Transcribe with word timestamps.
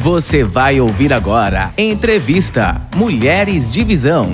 Você 0.00 0.44
vai 0.44 0.80
ouvir 0.80 1.12
agora 1.12 1.74
Entrevista 1.76 2.80
Mulheres 2.94 3.72
de 3.72 3.82
Visão. 3.82 4.28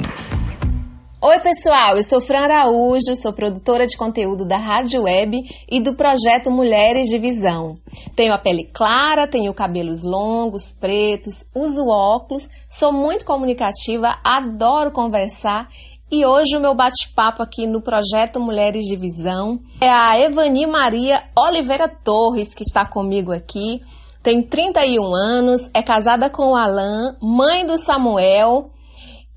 Oi, 1.22 1.38
pessoal, 1.40 1.96
eu 1.96 2.04
sou 2.04 2.20
Fran 2.20 2.40
Araújo, 2.40 3.16
sou 3.16 3.32
produtora 3.32 3.86
de 3.86 3.96
conteúdo 3.96 4.44
da 4.44 4.58
Rádio 4.58 5.04
Web 5.04 5.42
e 5.66 5.80
do 5.80 5.94
projeto 5.94 6.50
Mulheres 6.50 7.08
de 7.08 7.18
Visão. 7.18 7.78
Tenho 8.14 8.34
a 8.34 8.38
pele 8.38 8.64
clara, 8.74 9.26
tenho 9.26 9.54
cabelos 9.54 10.02
longos, 10.02 10.74
pretos, 10.78 11.46
uso 11.54 11.88
óculos, 11.88 12.46
sou 12.68 12.92
muito 12.92 13.24
comunicativa, 13.24 14.18
adoro 14.22 14.90
conversar 14.90 15.70
e 16.12 16.26
hoje 16.26 16.54
o 16.58 16.60
meu 16.60 16.74
bate-papo 16.74 17.42
aqui 17.42 17.66
no 17.66 17.80
projeto 17.80 18.38
Mulheres 18.38 18.84
de 18.84 18.96
Visão 18.96 19.58
é 19.80 19.88
a 19.88 20.20
Evani 20.20 20.66
Maria 20.66 21.24
Oliveira 21.34 21.88
Torres, 21.88 22.52
que 22.52 22.62
está 22.62 22.84
comigo 22.84 23.32
aqui. 23.32 23.80
Tem 24.24 24.42
31 24.42 25.14
anos, 25.14 25.68
é 25.74 25.82
casada 25.82 26.30
com 26.30 26.52
o 26.52 26.56
Alan, 26.56 27.14
mãe 27.20 27.66
do 27.66 27.76
Samuel 27.76 28.70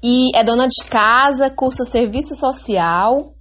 e 0.01 0.33
é 0.33 0.45
dona 0.45 0.65
de 0.65 0.81
casa, 0.85 1.49
cursa 1.49 1.83
serviço 1.83 2.35
social 2.35 3.33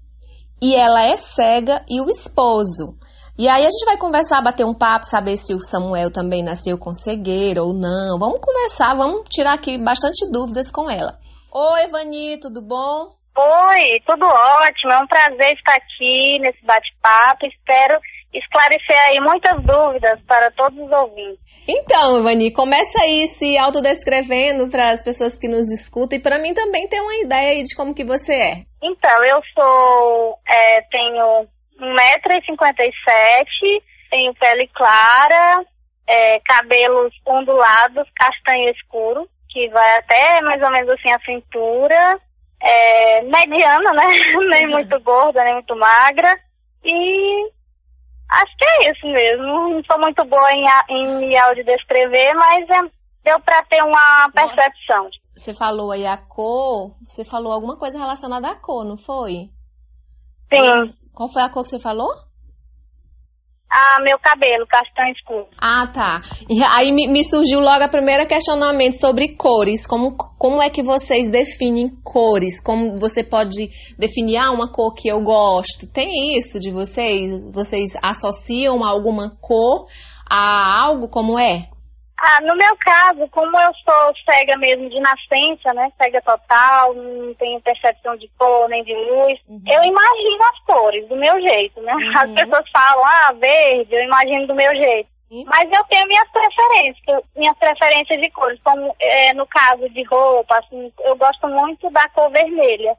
e 0.60 0.74
ela 0.74 1.02
é 1.02 1.16
cega 1.16 1.84
e 1.88 2.00
o 2.00 2.10
esposo. 2.10 2.98
E 3.38 3.46
aí 3.46 3.64
a 3.64 3.70
gente 3.70 3.84
vai 3.84 3.96
conversar, 3.96 4.42
bater 4.42 4.66
um 4.66 4.74
papo, 4.74 5.06
saber 5.06 5.36
se 5.36 5.54
o 5.54 5.64
Samuel 5.64 6.10
também 6.10 6.42
nasceu 6.42 6.76
com 6.76 6.92
cegueira 6.92 7.62
ou 7.62 7.72
não. 7.72 8.18
Vamos 8.18 8.40
conversar, 8.40 8.96
vamos 8.96 9.22
tirar 9.28 9.52
aqui 9.52 9.78
bastante 9.78 10.28
dúvidas 10.28 10.68
com 10.72 10.90
ela. 10.90 11.16
Oi, 11.52 11.86
Vani, 11.86 12.40
tudo 12.40 12.60
bom? 12.60 13.15
Oi, 13.36 14.00
tudo 14.06 14.26
ótimo. 14.26 14.92
É 14.92 14.98
um 14.98 15.06
prazer 15.06 15.52
estar 15.52 15.76
aqui 15.76 16.38
nesse 16.40 16.64
bate-papo. 16.64 17.46
Espero 17.46 18.00
esclarecer 18.32 18.96
aí 19.08 19.20
muitas 19.20 19.62
dúvidas 19.62 20.18
para 20.26 20.50
todos 20.52 20.78
os 20.78 20.90
ouvintes. 20.90 21.38
Então, 21.68 22.22
Vani, 22.22 22.50
começa 22.52 23.02
aí 23.02 23.26
se 23.26 23.58
autodescrevendo 23.58 24.70
para 24.70 24.90
as 24.90 25.02
pessoas 25.02 25.38
que 25.38 25.48
nos 25.48 25.70
escutam 25.70 26.18
e 26.18 26.22
para 26.22 26.38
mim 26.38 26.54
também 26.54 26.88
ter 26.88 27.00
uma 27.00 27.16
ideia 27.16 27.50
aí 27.52 27.62
de 27.62 27.76
como 27.76 27.94
que 27.94 28.04
você 28.04 28.34
é. 28.34 28.62
Então, 28.82 29.24
eu 29.24 29.40
sou, 29.54 30.38
é, 30.48 30.80
tenho 30.90 31.46
1,57m, 31.80 33.82
tenho 34.10 34.34
pele 34.34 34.68
clara, 34.74 35.64
é, 36.08 36.40
cabelos 36.40 37.12
ondulados, 37.26 38.08
castanho 38.14 38.70
escuro, 38.70 39.28
que 39.50 39.68
vai 39.68 39.98
até 39.98 40.40
mais 40.42 40.62
ou 40.62 40.70
menos 40.70 40.88
assim 40.90 41.10
a 41.10 41.18
cintura, 41.20 42.20
é, 42.66 43.22
mediana, 43.22 43.92
né? 43.92 44.06
nem 44.50 44.66
muito 44.66 45.00
gorda, 45.00 45.44
nem 45.44 45.54
muito 45.54 45.76
magra. 45.76 46.38
E 46.84 47.50
Acho 48.28 48.56
que 48.56 48.64
é 48.64 48.90
isso 48.90 49.06
mesmo. 49.06 49.44
Não 49.44 49.84
sou 49.84 49.98
muito 50.00 50.24
boa 50.24 50.50
em, 50.52 50.64
em 50.90 51.28
me 51.28 51.38
audiodescrever, 51.38 52.34
mas 52.34 52.68
é, 52.68 52.90
deu 53.24 53.40
para 53.40 53.62
ter 53.64 53.82
uma 53.82 54.30
percepção. 54.32 55.08
Você 55.34 55.54
falou 55.54 55.92
aí 55.92 56.06
a 56.06 56.16
cor, 56.16 56.92
você 57.02 57.24
falou 57.24 57.52
alguma 57.52 57.76
coisa 57.76 57.98
relacionada 57.98 58.50
à 58.50 58.56
cor, 58.56 58.84
não 58.84 58.96
foi? 58.96 59.50
Sim. 60.52 60.94
Qual 61.14 61.28
foi 61.28 61.42
a 61.42 61.48
cor 61.48 61.62
que 61.62 61.68
você 61.68 61.78
falou? 61.78 62.08
Ah, 63.70 64.00
meu 64.00 64.18
cabelo, 64.18 64.66
castanho 64.66 65.12
escuro. 65.12 65.46
Ah, 65.58 65.88
tá. 65.92 66.22
Aí 66.76 66.92
me, 66.92 67.08
me, 67.08 67.24
surgiu 67.24 67.58
logo 67.58 67.82
a 67.82 67.88
primeira 67.88 68.24
questionamento 68.24 68.94
sobre 68.94 69.34
cores. 69.36 69.86
Como, 69.86 70.16
como 70.38 70.62
é 70.62 70.70
que 70.70 70.82
vocês 70.82 71.28
definem 71.28 71.90
cores? 72.04 72.62
Como 72.62 72.96
você 72.98 73.24
pode 73.24 73.68
definir 73.98 74.36
ah, 74.36 74.50
uma 74.52 74.70
cor 74.70 74.94
que 74.94 75.08
eu 75.08 75.20
gosto? 75.20 75.86
Tem 75.92 76.38
isso 76.38 76.60
de 76.60 76.70
vocês? 76.70 77.30
Vocês 77.52 77.96
associam 78.02 78.84
alguma 78.84 79.36
cor 79.40 79.86
a 80.28 80.80
algo 80.80 81.08
como 81.08 81.38
é? 81.38 81.68
Ah, 82.18 82.40
no 82.42 82.56
meu 82.56 82.74
caso, 82.78 83.28
como 83.30 83.60
eu 83.60 83.70
sou 83.84 84.12
cega 84.24 84.56
mesmo 84.56 84.88
de 84.88 84.98
nascença, 85.00 85.74
né? 85.74 85.92
Cega 86.00 86.22
total, 86.22 86.94
não 86.94 87.34
tenho 87.34 87.60
percepção 87.60 88.16
de 88.16 88.26
cor 88.38 88.68
nem 88.70 88.82
de 88.84 88.94
luz, 88.94 89.38
uhum. 89.46 89.60
eu 89.66 89.84
imagino 89.84 90.42
as 90.50 90.64
cores 90.64 91.06
do 91.08 91.16
meu 91.16 91.38
jeito, 91.40 91.80
né? 91.82 91.92
Uhum. 91.92 92.12
As 92.16 92.30
pessoas 92.32 92.64
falam, 92.72 93.04
ah, 93.04 93.32
verde, 93.34 93.94
eu 93.94 94.04
imagino 94.04 94.46
do 94.46 94.54
meu 94.54 94.74
jeito. 94.74 95.10
Uhum. 95.30 95.44
Mas 95.46 95.70
eu 95.70 95.84
tenho 95.84 96.06
minhas 96.06 96.28
preferências, 96.30 97.22
minhas 97.36 97.58
preferências 97.58 98.20
de 98.20 98.30
cores, 98.30 98.60
como 98.64 98.94
é, 98.98 99.34
no 99.34 99.46
caso 99.46 99.86
de 99.90 100.02
roupa, 100.04 100.56
assim, 100.58 100.90
eu 101.04 101.16
gosto 101.16 101.46
muito 101.48 101.90
da 101.90 102.08
cor 102.10 102.30
vermelha. 102.30 102.96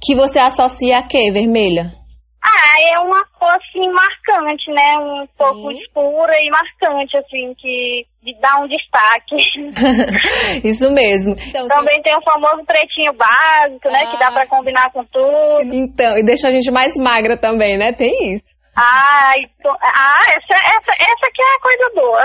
Que 0.00 0.14
você 0.14 0.38
associa 0.38 0.98
a 0.98 1.08
quê, 1.08 1.30
vermelha? 1.32 1.99
Ah, 2.42 2.94
é 2.94 2.98
uma 3.00 3.22
cor 3.38 3.50
assim 3.50 3.86
marcante, 3.90 4.70
né? 4.70 4.98
Um 4.98 5.26
Sim. 5.26 5.32
pouco 5.36 5.72
escura 5.72 6.32
e 6.40 6.50
marcante, 6.50 7.16
assim, 7.18 7.54
que 7.58 8.06
dá 8.40 8.58
um 8.58 8.66
destaque. 8.66 9.36
Isso 10.64 10.90
mesmo. 10.90 11.36
Então, 11.48 11.66
Também 11.66 12.00
tem 12.02 12.16
o 12.16 12.22
famoso 12.22 12.64
pretinho 12.64 13.12
básico, 13.12 13.88
ah. 13.88 13.90
né? 13.90 14.10
Que 14.10 14.18
dá 14.18 14.28
ah. 14.28 14.32
para 14.32 14.46
combinar 14.46 14.90
com 14.90 15.04
tudo. 15.04 15.74
Então, 15.74 16.16
e 16.16 16.22
deixa 16.22 16.48
a 16.48 16.50
gente 16.50 16.70
mais 16.70 16.96
magra 16.96 17.36
também, 17.36 17.76
né? 17.76 17.92
Tem 17.92 18.34
isso. 18.34 18.58
Ah, 18.74 19.32
então, 19.36 19.76
ah 19.82 20.22
essa, 20.28 20.54
essa, 20.54 20.92
essa 20.92 21.30
que 21.34 21.42
é 21.42 21.56
a 21.56 21.60
coisa 21.60 21.90
boa. 21.94 22.22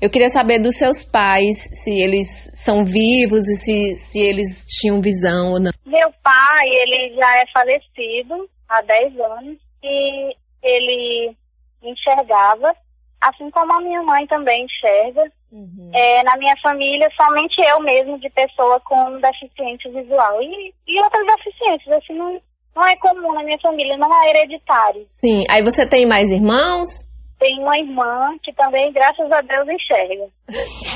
É 0.00 0.06
Eu 0.06 0.10
queria 0.10 0.30
saber 0.30 0.60
dos 0.60 0.76
seus 0.76 1.04
pais, 1.04 1.56
se 1.82 1.90
eles 1.90 2.50
são 2.54 2.84
vivos 2.84 3.46
e 3.48 3.56
se, 3.56 3.94
se 3.94 4.18
eles 4.18 4.64
tinham 4.66 5.00
visão 5.00 5.52
ou 5.52 5.60
não. 5.60 5.72
Meu 5.84 6.08
pai, 6.22 6.68
ele 6.68 7.14
já 7.16 7.36
é 7.36 7.44
falecido 7.52 8.48
há 8.68 8.82
10 8.82 9.20
anos 9.20 9.58
e 9.82 10.36
ele 10.62 11.36
enxergava, 11.82 12.74
assim 13.20 13.50
como 13.50 13.72
a 13.72 13.80
minha 13.80 14.02
mãe 14.02 14.26
também 14.26 14.64
enxerga. 14.64 15.30
Uhum. 15.52 15.90
É, 15.94 16.22
na 16.24 16.36
minha 16.36 16.54
família, 16.62 17.08
somente 17.16 17.60
eu 17.60 17.80
mesmo 17.80 18.18
de 18.18 18.28
pessoa 18.30 18.80
com 18.80 19.20
deficiência 19.20 19.90
visual. 19.90 20.42
E, 20.42 20.74
e 20.86 21.02
outras 21.02 21.26
deficiências, 21.26 21.96
assim, 21.96 22.14
não, 22.14 22.40
não 22.74 22.86
é 22.86 22.96
comum 22.96 23.32
na 23.32 23.42
minha 23.42 23.58
família, 23.60 23.96
não 23.96 24.12
é 24.12 24.30
hereditário. 24.30 25.04
Sim. 25.08 25.44
Aí 25.48 25.62
você 25.62 25.88
tem 25.88 26.06
mais 26.06 26.30
irmãos? 26.30 27.15
Tem 27.38 27.58
uma 27.60 27.78
irmã 27.78 28.30
que 28.42 28.52
também, 28.54 28.90
graças 28.92 29.30
a 29.30 29.40
Deus, 29.42 29.68
enxerga. 29.68 30.24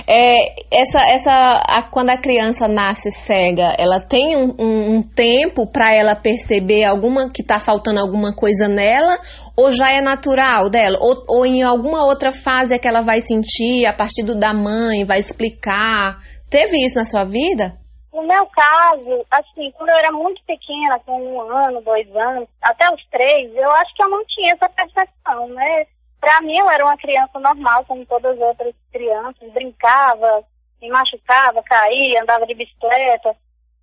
É, 0.07 0.55
essa, 0.73 1.01
essa, 1.11 1.63
a, 1.69 1.83
quando 1.83 2.11
a 2.11 2.17
criança 2.17 2.67
nasce 2.67 3.11
cega, 3.11 3.75
ela 3.79 4.01
tem 4.01 4.37
um, 4.37 4.55
um, 4.59 4.97
um 4.97 5.03
tempo 5.03 5.71
para 5.71 5.95
ela 5.95 6.17
perceber 6.17 6.85
alguma 6.85 7.31
que 7.31 7.43
está 7.43 7.59
faltando 7.59 8.01
alguma 8.01 8.35
coisa 8.35 8.69
nela, 8.69 9.19
ou 9.57 9.71
já 9.71 9.93
é 9.93 10.01
natural 10.01 10.71
dela, 10.71 10.99
ou, 11.01 11.25
ou 11.29 11.47
em 11.47 11.63
alguma 11.63 12.07
outra 12.07 12.33
fase 12.33 12.75
é 12.75 12.79
que 12.79 12.89
ela 12.89 13.03
vai 13.03 13.21
sentir 13.21 13.85
a 13.85 13.93
partir 13.93 14.25
do 14.25 14.39
da 14.39 14.55
mãe, 14.55 15.05
vai 15.05 15.19
explicar. 15.19 16.19
Teve 16.51 16.83
isso 16.83 16.97
na 16.97 17.05
sua 17.05 17.25
vida? 17.25 17.79
No 18.13 18.27
meu 18.27 18.45
caso, 18.47 19.25
assim, 19.31 19.71
quando 19.77 19.91
eu 19.91 19.97
era 19.97 20.11
muito 20.11 20.43
pequena, 20.45 20.99
com 21.07 21.21
um 21.21 21.41
ano, 21.41 21.81
dois 21.83 22.09
anos, 22.17 22.49
até 22.61 22.91
os 22.91 23.03
três, 23.09 23.55
eu 23.55 23.71
acho 23.71 23.95
que 23.95 24.03
eu 24.03 24.09
não 24.09 24.25
tinha 24.27 24.53
essa 24.55 24.69
percepção, 24.69 25.49
né? 25.49 25.87
Para 26.21 26.41
mim, 26.43 26.57
eu 26.59 26.71
era 26.71 26.85
uma 26.85 26.97
criança 26.97 27.39
normal, 27.39 27.85
como 27.87 28.05
todas 28.07 28.37
as 28.37 28.49
outras 28.49 28.75
crianças, 28.93 29.53
brincava, 29.53 30.45
me 30.81 30.89
machucava, 30.91 31.63
caía, 31.63 32.23
andava 32.23 32.47
de 32.47 32.55
bicicleta. 32.55 33.35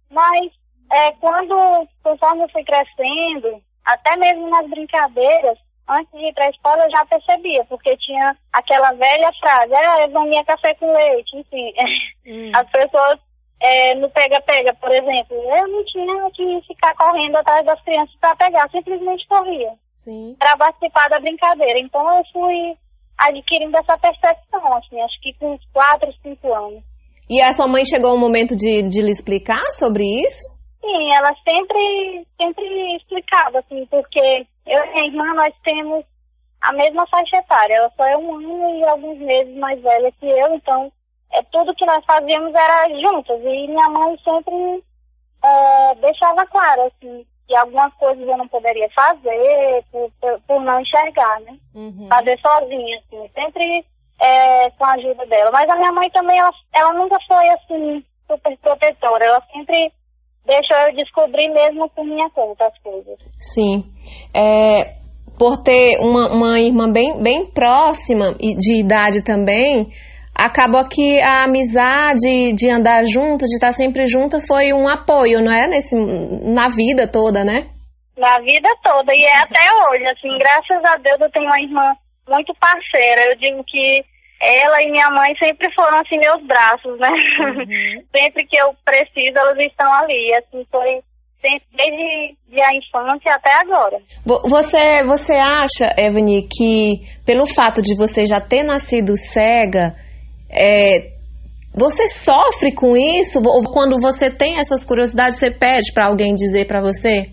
Mas 0.10 0.52
é, 0.92 1.12
quando, 1.14 1.88
conforme 2.04 2.44
eu 2.44 2.50
fui 2.50 2.64
crescendo, 2.64 3.62
até 3.84 4.16
mesmo 4.18 4.50
nas 4.50 4.70
brincadeiras, 4.70 5.58
antes 5.90 6.12
de 6.12 6.28
ir 6.28 6.34
para 6.34 6.46
a 6.46 6.50
escola 6.50 6.84
eu 6.84 6.92
já 6.92 7.06
percebia, 7.06 7.66
porque 7.66 7.96
tinha 7.98 8.36
aquela 8.54 8.94
velha 8.94 9.32
frase, 9.40 9.74
ah, 9.74 10.04
Evaninha 10.04 10.46
café 10.46 10.74
com 10.76 10.92
leite, 10.94 11.38
enfim. 11.38 11.74
Hum. 12.28 12.52
As 12.54 12.70
pessoas 12.70 13.20
é, 13.60 13.96
no 13.96 14.10
pega-pega, 14.10 14.74
por 14.76 14.92
exemplo, 14.92 15.36
eu 15.36 15.68
não 15.68 15.84
tinha 15.86 16.32
que 16.32 16.68
ficar 16.68 16.94
correndo 16.96 17.38
atrás 17.38 17.66
das 17.66 17.82
crianças 17.82 18.16
para 18.20 18.36
pegar, 18.36 18.70
simplesmente 18.70 19.28
corria 19.28 19.74
para 20.40 20.58
participar 20.58 21.10
da 21.10 21.20
brincadeira. 21.20 21.80
Então 21.80 22.02
eu 22.16 22.24
fui 22.32 22.78
adquirindo 23.18 23.78
essa 23.78 23.98
percepção, 23.98 24.78
assim, 24.78 25.02
acho 25.02 25.22
que 25.22 25.34
com 25.34 25.54
uns 25.54 25.62
4, 25.74 26.14
5 26.22 26.54
anos. 26.54 26.84
E 27.30 27.42
a 27.42 27.52
sua 27.52 27.68
mãe 27.68 27.84
chegou 27.84 28.14
um 28.14 28.20
momento 28.20 28.56
de, 28.56 28.84
de 28.84 29.02
lhe 29.02 29.12
explicar 29.12 29.70
sobre 29.72 30.04
isso? 30.04 30.46
Sim, 30.80 31.14
ela 31.14 31.34
sempre, 31.44 32.26
sempre 32.38 32.96
explicava, 32.96 33.60
assim, 33.60 33.86
porque 33.88 34.48
eu 34.66 34.84
e 34.86 34.94
minha 34.94 35.08
irmã, 35.08 35.34
nós 35.34 35.54
temos 35.64 36.06
a 36.62 36.72
mesma 36.74 37.06
faixa 37.08 37.38
etária. 37.38 37.76
Ela 37.76 37.92
só 37.98 38.06
é 38.06 38.18
um 38.18 38.36
ano 38.36 38.80
e 38.80 38.88
alguns 38.88 39.18
meses 39.18 39.54
mais 39.58 39.82
velha 39.82 40.12
que 40.20 40.26
eu, 40.26 40.54
então 40.54 40.92
é, 41.34 41.44
tudo 41.52 41.76
que 41.76 41.86
nós 41.86 42.04
fazíamos 42.06 42.54
era 42.54 42.90
juntas. 43.02 43.40
E 43.42 43.68
minha 43.68 43.90
mãe 43.90 44.18
sempre 44.24 44.84
é, 45.44 45.96
deixava 45.96 46.46
claro, 46.48 46.84
assim, 46.84 47.26
que 47.48 47.56
algumas 47.56 47.94
coisas 47.96 48.28
eu 48.28 48.38
não 48.38 48.48
poderia 48.48 48.90
fazer 48.96 49.84
por, 49.92 50.12
por, 50.20 50.42
por 50.48 50.62
não 50.62 50.80
enxergar, 50.80 51.40
né? 51.42 51.58
Uhum. 51.74 52.08
Fazer 52.10 52.40
sozinha, 52.40 53.00
assim, 53.00 53.30
sempre 53.34 53.86
é, 54.22 54.70
com 54.72 54.86
a 54.86 54.94
ajuda 54.94 55.26
dela. 55.26 55.52
Mas 55.52 55.70
a 55.70 55.76
minha 55.76 55.92
mãe 55.92 56.10
também, 56.12 56.38
ela, 56.38 56.52
ela 56.76 56.94
nunca 56.94 57.18
foi 57.28 57.48
assim, 57.50 58.04
super 58.28 58.58
protetora. 58.58 59.26
Ela 59.26 59.42
sempre 59.54 59.92
deixou 60.46 60.78
eu 60.78 60.96
descobrir 60.96 61.50
mesmo 61.50 61.90
por 61.90 62.06
minha 62.06 62.30
conta 62.32 62.66
as 62.66 62.78
coisas. 62.80 63.18
Sim. 63.40 63.84
É, 64.34 64.96
por 65.38 65.62
ter 65.64 66.00
uma, 66.00 66.32
uma 66.32 66.60
irmã 66.60 66.92
bem, 66.92 67.22
bem 67.22 67.46
próxima 67.46 68.36
e 68.40 68.56
de 68.56 68.80
idade 68.80 69.24
também, 69.24 69.88
acabou 70.38 70.84
que 70.88 71.20
a 71.20 71.44
amizade 71.46 72.54
de 72.54 72.70
andar 72.70 73.04
junto, 73.06 73.46
de 73.46 73.56
estar 73.56 73.74
sempre 73.74 74.08
junto, 74.08 74.40
foi 74.40 74.72
um 74.72 74.88
apoio, 74.88 75.42
não 75.42 75.52
é? 75.52 75.68
Nesse, 75.68 75.96
na 75.96 76.70
vida 76.70 77.08
toda, 77.08 77.44
né? 77.44 77.66
Na 78.16 78.40
vida 78.40 78.70
toda, 78.84 79.14
e 79.14 79.24
é 79.24 79.38
até 79.44 79.60
hoje, 79.60 80.06
assim, 80.08 80.38
graças 80.38 80.86
a 80.86 80.98
Deus 80.98 81.20
eu 81.20 81.32
tenho 81.32 81.46
uma 81.46 81.60
irmã 81.60 81.94
muito 82.30 82.54
parceira. 82.60 83.30
Eu 83.30 83.38
digo 83.38 83.64
que 83.66 84.04
ela 84.42 84.82
e 84.82 84.92
minha 84.92 85.10
mãe 85.10 85.36
sempre 85.38 85.68
foram 85.74 86.00
assim 86.00 86.18
meus 86.18 86.44
braços, 86.46 87.00
né? 87.00 87.10
Uhum. 87.10 88.04
sempre 88.16 88.46
que 88.46 88.58
eu 88.58 88.74
preciso, 88.86 89.38
elas 89.38 89.58
estão 89.60 89.92
ali. 89.94 90.34
Assim 90.36 90.66
foi 90.72 91.02
desde 91.42 92.62
a 92.62 92.76
infância 92.76 93.34
até 93.34 93.54
agora. 93.62 93.98
Você, 94.26 95.04
você 95.04 95.34
acha, 95.34 95.94
Evany, 95.98 96.48
que 96.48 96.96
pelo 97.26 97.46
fato 97.46 97.82
de 97.82 97.96
você 97.96 98.26
já 98.26 98.42
ter 98.42 98.64
nascido 98.64 99.16
cega, 99.16 99.96
é, 100.50 101.12
você 101.74 102.08
sofre 102.08 102.74
com 102.74 102.98
isso? 102.98 103.40
Ou 103.46 103.72
quando 103.72 104.00
você 104.00 104.36
tem 104.36 104.58
essas 104.58 104.86
curiosidades, 104.86 105.38
você 105.38 105.52
pede 105.52 105.94
para 105.94 106.08
alguém 106.08 106.34
dizer 106.34 106.66
para 106.66 106.82
você? 106.82 107.30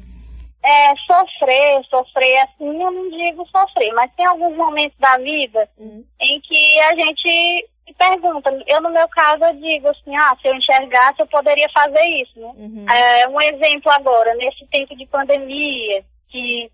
É, 0.62 0.94
sofrer, 1.06 1.84
sofrer 1.90 2.38
assim, 2.40 2.82
eu 2.82 2.90
não 2.90 3.10
digo 3.10 3.46
sofrer, 3.48 3.92
mas 3.92 4.10
tem 4.16 4.26
alguns 4.26 4.56
momentos 4.56 4.96
da 4.98 5.18
vida 5.18 5.68
uhum. 5.78 6.02
em 6.20 6.40
que 6.40 6.80
a 6.80 6.94
gente 6.94 7.68
pergunta. 7.98 8.50
Eu, 8.66 8.80
no 8.80 8.90
meu 8.90 9.06
caso, 9.08 9.44
eu 9.44 9.54
digo 9.54 9.88
assim, 9.88 10.16
ah, 10.16 10.34
se 10.40 10.48
eu 10.48 10.54
enxergasse, 10.54 11.20
eu 11.20 11.26
poderia 11.26 11.68
fazer 11.68 12.04
isso, 12.22 12.40
né? 12.40 12.52
Uhum. 12.56 12.86
É, 12.88 13.28
um 13.28 13.40
exemplo 13.40 13.92
agora, 13.92 14.34
nesse 14.36 14.66
tempo 14.66 14.96
de 14.96 15.06
pandemia, 15.06 16.02
que, 16.30 16.70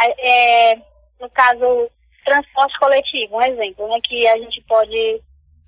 é, 0.00 0.76
no 1.20 1.28
caso, 1.30 1.90
transporte 2.24 2.78
coletivo, 2.78 3.36
um 3.36 3.42
exemplo, 3.42 3.86
né, 3.88 3.98
que 4.02 4.26
a 4.28 4.38
gente 4.38 4.62
pode 4.66 5.20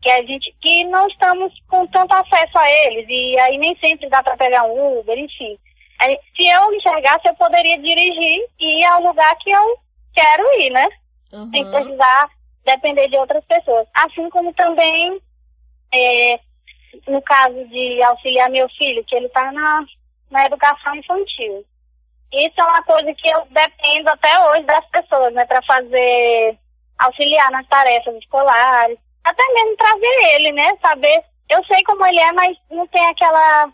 que 0.06 0.10
a 0.12 0.22
gente 0.22 0.54
que 0.62 0.84
não 0.84 1.08
estamos 1.08 1.52
com 1.68 1.84
tanto 1.88 2.14
acesso 2.14 2.56
a 2.56 2.70
eles 2.70 3.06
e 3.08 3.40
aí 3.40 3.58
nem 3.58 3.76
sempre 3.78 4.08
dá 4.08 4.22
para 4.22 4.36
pegar 4.36 4.62
um 4.62 5.00
Uber, 5.00 5.18
enfim. 5.18 5.58
Se 6.36 6.46
eu 6.46 6.72
enxergasse, 6.74 7.26
eu 7.26 7.34
poderia 7.34 7.76
dirigir 7.78 8.46
e 8.60 8.82
ir 8.82 8.84
ao 8.84 9.02
lugar 9.02 9.36
que 9.38 9.50
eu 9.50 9.78
quero 10.14 10.44
ir, 10.60 10.70
né? 10.70 10.88
Uhum. 11.32 11.50
Sem 11.50 11.68
precisar 11.68 12.28
depender 12.64 13.08
de 13.08 13.16
outras 13.16 13.44
pessoas. 13.46 13.88
Assim 13.94 14.30
como 14.30 14.54
também, 14.54 15.20
é, 15.92 16.38
no 17.08 17.20
caso 17.22 17.66
de 17.66 18.00
auxiliar 18.04 18.48
meu 18.48 18.68
filho, 18.78 19.04
que 19.06 19.16
ele 19.16 19.26
está 19.26 19.50
na, 19.50 19.84
na 20.30 20.46
educação 20.46 20.94
infantil. 20.94 21.64
Isso 22.32 22.60
é 22.60 22.64
uma 22.64 22.82
coisa 22.84 23.12
que 23.12 23.28
eu 23.28 23.44
dependo 23.50 24.10
até 24.10 24.38
hoje 24.50 24.62
das 24.66 24.86
pessoas, 24.86 25.34
né? 25.34 25.44
Para 25.46 25.62
fazer, 25.62 26.56
auxiliar 26.96 27.50
nas 27.50 27.66
tarefas 27.66 28.14
escolares. 28.18 28.98
Até 29.26 29.42
mesmo 29.54 29.76
para 29.76 29.96
ver 29.96 30.34
ele, 30.34 30.52
né? 30.52 30.76
Saber, 30.80 31.24
eu 31.50 31.64
sei 31.64 31.82
como 31.82 32.06
ele 32.06 32.20
é, 32.20 32.32
mas 32.32 32.56
não 32.70 32.86
tem 32.86 33.04
aquela 33.06 33.72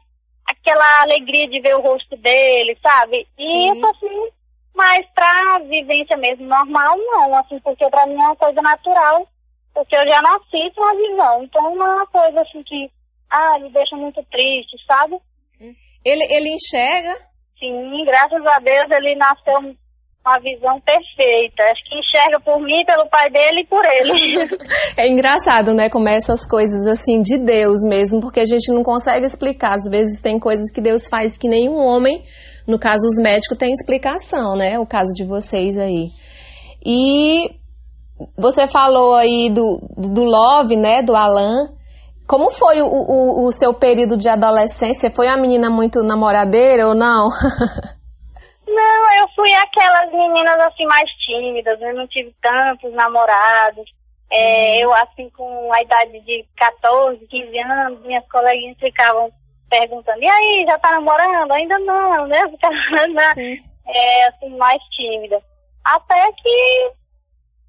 aquela 0.48 1.02
alegria 1.02 1.46
de 1.48 1.60
ver 1.60 1.76
o 1.76 1.82
rosto 1.82 2.16
dele, 2.16 2.76
sabe? 2.82 3.26
E 3.38 3.44
Sim. 3.44 3.72
isso, 3.72 3.86
assim, 3.86 4.32
mas 4.74 5.06
pra 5.14 5.58
vivência 5.68 6.16
mesmo 6.16 6.46
normal, 6.46 6.96
não, 6.96 7.34
assim, 7.36 7.58
porque 7.60 7.88
pra 7.90 8.06
mim 8.06 8.14
é 8.14 8.26
uma 8.26 8.36
coisa 8.36 8.60
natural, 8.62 9.28
porque 9.74 9.94
eu 9.94 10.08
já 10.08 10.22
nasci 10.22 10.74
com 10.74 10.84
a 10.84 10.94
visão, 10.94 11.44
então 11.44 11.74
não 11.76 11.86
é 11.86 11.94
uma 11.96 12.06
coisa 12.06 12.40
assim 12.40 12.62
que, 12.62 12.90
ah, 13.30 13.58
me 13.58 13.70
deixa 13.70 13.94
muito 13.96 14.22
triste, 14.24 14.76
sabe? 14.86 15.18
Ele, 16.04 16.24
ele 16.24 16.54
enxerga? 16.54 17.14
Sim, 17.58 18.04
graças 18.04 18.44
a 18.44 18.58
Deus 18.58 18.90
ele 18.90 19.14
nasceu 19.16 19.76
uma 20.24 20.38
visão 20.38 20.80
perfeita. 20.80 21.62
Acho 21.64 21.84
que 21.84 21.98
enxerga 21.98 22.40
por 22.40 22.60
mim, 22.60 22.84
pelo 22.86 23.06
pai 23.08 23.30
dele 23.30 23.62
e 23.62 23.66
por 23.66 23.84
ele. 23.84 24.48
é 24.96 25.08
engraçado, 25.08 25.74
né? 25.74 25.90
Como 25.90 26.08
é 26.08 26.14
essas 26.14 26.46
coisas 26.46 26.86
assim 26.86 27.20
de 27.20 27.38
Deus 27.38 27.80
mesmo, 27.82 28.20
porque 28.20 28.40
a 28.40 28.46
gente 28.46 28.70
não 28.72 28.82
consegue 28.82 29.26
explicar. 29.26 29.74
Às 29.74 29.90
vezes 29.90 30.20
tem 30.20 30.38
coisas 30.38 30.70
que 30.72 30.80
Deus 30.80 31.08
faz 31.08 31.36
que 31.36 31.48
nenhum 31.48 31.76
homem, 31.76 32.22
no 32.66 32.78
caso 32.78 33.06
os 33.06 33.20
médicos, 33.20 33.58
tem 33.58 33.72
explicação, 33.72 34.56
né? 34.56 34.78
O 34.78 34.86
caso 34.86 35.12
de 35.12 35.24
vocês 35.24 35.76
aí. 35.76 36.08
E 36.84 37.50
você 38.38 38.66
falou 38.66 39.14
aí 39.14 39.50
do, 39.50 39.80
do 39.96 40.22
Love, 40.22 40.76
né? 40.76 41.02
Do 41.02 41.16
Alan. 41.16 41.68
Como 42.26 42.50
foi 42.50 42.80
o, 42.80 42.86
o, 42.86 43.46
o 43.46 43.52
seu 43.52 43.74
período 43.74 44.16
de 44.16 44.28
adolescência? 44.28 45.10
Foi 45.10 45.26
uma 45.26 45.36
menina 45.36 45.68
muito 45.68 46.02
namoradeira 46.02 46.86
ou 46.86 46.94
não? 46.94 47.28
Eu 49.22 49.28
fui 49.36 49.54
aquelas 49.54 50.10
meninas 50.10 50.58
assim 50.58 50.84
mais 50.86 51.08
tímidas, 51.24 51.80
eu 51.80 51.94
não 51.94 52.08
tive 52.08 52.34
tantos 52.42 52.92
namorados. 52.92 53.84
É, 54.32 54.78
uhum. 54.78 54.80
eu, 54.80 54.94
assim, 54.94 55.30
com 55.30 55.72
a 55.72 55.80
idade 55.80 56.18
de 56.20 56.44
14, 56.56 57.24
15 57.26 57.58
anos, 57.60 58.02
minhas 58.02 58.26
coleguinhas 58.28 58.78
ficavam 58.78 59.30
perguntando, 59.70 60.20
e 60.20 60.28
aí, 60.28 60.64
já 60.66 60.78
tá 60.78 60.90
namorando? 60.90 61.52
Ainda 61.52 61.78
não, 61.78 62.26
né? 62.26 62.48
Ficava 62.50 62.74
é, 63.86 64.28
assim, 64.28 64.56
mais 64.56 64.82
tímida. 64.96 65.40
Até 65.84 66.32
que. 66.32 66.92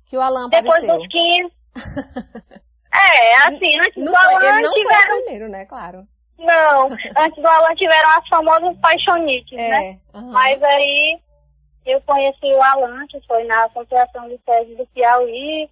Que 0.08 0.18
o 0.18 0.22
Alan 0.22 0.50
Depois 0.50 0.84
apareceu. 0.84 0.98
dos 0.98 1.08
15. 1.08 1.54
é, 2.94 3.48
assim, 3.48 3.80
antes 3.80 4.04
não 4.04 4.12
do 4.12 4.18
Alan. 4.18 4.40
Ele 4.42 4.62
não 4.62 4.74
tiveram... 4.74 5.08
foi 5.08 5.20
o 5.20 5.24
primeiro, 5.24 5.50
né? 5.50 5.66
Claro. 5.66 6.08
Não, 6.40 6.88
antes 6.88 7.42
do 7.42 7.48
Alan 7.48 7.76
tiveram 7.76 8.10
as 8.18 8.28
famosas 8.28 8.78
paixonites, 8.80 9.58
é, 9.58 9.70
né? 9.70 10.00
Uhum. 10.14 10.32
Mas 10.32 10.62
aí 10.64 11.20
eu 11.86 12.02
conheci 12.02 12.46
o 12.46 12.64
Alan, 12.64 13.06
que 13.08 13.20
foi 13.28 13.44
na 13.46 13.66
Associação 13.66 14.28
de 14.30 14.40
Sede 14.46 14.76
do 14.76 14.86
Piauí. 14.88 15.70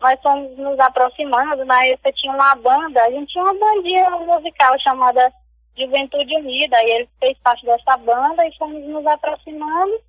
Nós 0.00 0.20
fomos 0.22 0.56
nos 0.56 0.78
aproximando, 0.80 1.64
na 1.64 1.84
época 1.86 2.12
tinha 2.12 2.32
uma 2.32 2.54
banda, 2.54 3.02
a 3.02 3.10
gente 3.10 3.32
tinha 3.32 3.44
uma 3.44 3.54
bandinha 3.54 4.10
musical 4.10 4.78
chamada 4.80 5.30
Juventude 5.76 6.36
Unida, 6.36 6.76
e 6.82 6.90
ele 6.90 7.08
fez 7.18 7.38
parte 7.40 7.66
dessa 7.66 7.96
banda 7.98 8.46
e 8.46 8.56
fomos 8.56 8.82
nos 8.86 9.06
aproximando 9.06 10.00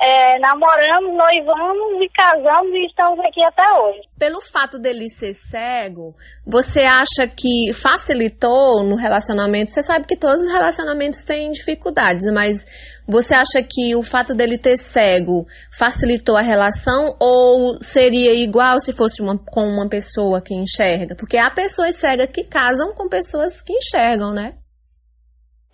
é, 0.00 0.38
namoramos, 0.38 1.12
noivamos 1.12 2.00
e 2.00 2.08
casamos 2.10 2.72
e 2.72 2.86
estamos 2.86 3.18
aqui 3.18 3.42
até 3.42 3.68
hoje. 3.80 4.00
Pelo 4.16 4.40
fato 4.40 4.78
dele 4.78 5.08
ser 5.08 5.34
cego, 5.34 6.14
você 6.46 6.82
acha 6.82 7.26
que 7.26 7.72
facilitou 7.74 8.84
no 8.84 8.94
relacionamento? 8.94 9.72
Você 9.72 9.82
sabe 9.82 10.06
que 10.06 10.16
todos 10.16 10.40
os 10.42 10.52
relacionamentos 10.52 11.22
têm 11.22 11.50
dificuldades, 11.50 12.30
mas 12.32 12.64
você 13.08 13.34
acha 13.34 13.60
que 13.60 13.96
o 13.96 14.02
fato 14.02 14.36
dele 14.36 14.56
ter 14.56 14.76
cego 14.76 15.46
facilitou 15.76 16.36
a 16.36 16.42
relação 16.42 17.16
ou 17.18 17.82
seria 17.82 18.32
igual 18.34 18.78
se 18.78 18.92
fosse 18.92 19.20
uma, 19.20 19.36
com 19.36 19.66
uma 19.66 19.88
pessoa 19.88 20.40
que 20.40 20.54
enxerga? 20.54 21.16
Porque 21.16 21.36
há 21.36 21.50
pessoas 21.50 21.96
cegas 21.96 22.30
que 22.30 22.44
casam 22.44 22.94
com 22.94 23.08
pessoas 23.08 23.60
que 23.60 23.72
enxergam, 23.72 24.32
né? 24.32 24.54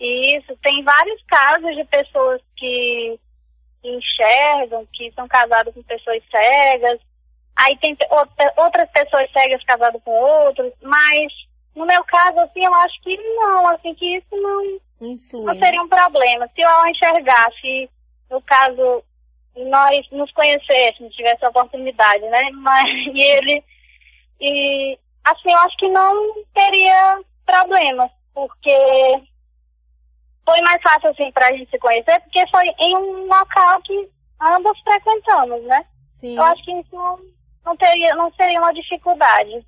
Isso, 0.01 0.57
tem 0.63 0.83
vários 0.83 1.23
casos 1.27 1.75
de 1.77 1.85
pessoas 1.85 2.41
que 2.57 3.19
que 3.85 3.91
enxergam, 3.91 4.87
que 4.95 5.13
são 5.13 5.29
casados 5.29 5.75
com 5.75 5.83
pessoas 5.83 6.23
cegas. 6.31 6.99
Aí 7.55 7.77
tem 7.79 7.97
outras 8.57 8.91
pessoas 8.91 9.31
cegas 9.31 9.63
casadas 9.65 10.03
com 10.03 10.11
outros, 10.11 10.73
mas 10.83 11.31
no 11.77 11.85
meu 11.85 12.03
caso, 12.05 12.41
assim, 12.41 12.65
eu 12.65 12.73
acho 12.73 13.03
que 13.03 13.17
não, 13.17 13.69
assim, 13.69 13.95
que 13.95 14.17
isso 14.17 14.37
não, 14.37 14.81
não 15.01 15.55
seria 15.55 15.83
um 15.83 15.89
problema. 15.89 16.49
Se 16.55 16.63
eu 16.63 16.87
enxergasse, 16.89 17.91
no 18.31 18.41
caso, 18.43 19.05
nós 19.57 20.11
nos 20.11 20.33
conhecêssemos, 20.33 21.15
tivesse 21.15 21.45
a 21.45 21.51
oportunidade, 21.51 22.25
né? 22.25 22.51
Mas 22.55 22.89
e 23.13 23.21
ele. 23.21 23.65
E 24.41 24.99
assim, 25.25 25.51
eu 25.51 25.59
acho 25.59 25.77
que 25.77 25.89
não 25.89 26.43
teria 26.55 27.21
problema, 27.45 28.11
porque 28.33 28.77
foi 30.45 30.61
mais 30.61 30.81
fácil, 30.83 31.11
assim, 31.11 31.31
pra 31.33 31.51
gente 31.53 31.71
se 31.71 31.79
conhecer, 31.79 32.21
porque 32.21 32.45
foi 32.51 32.65
em 32.79 32.97
um 32.97 33.27
local 33.27 33.81
que 33.83 34.09
ambos 34.41 34.79
frequentamos, 34.81 35.63
né? 35.65 35.85
Sim. 36.09 36.37
Eu 36.37 36.43
acho 36.43 36.63
que 36.65 36.73
isso 36.73 36.95
não, 36.95 37.17
não, 37.65 37.77
teria, 37.77 38.15
não 38.15 38.31
seria 38.33 38.61
uma 38.61 38.73
dificuldade. 38.73 39.67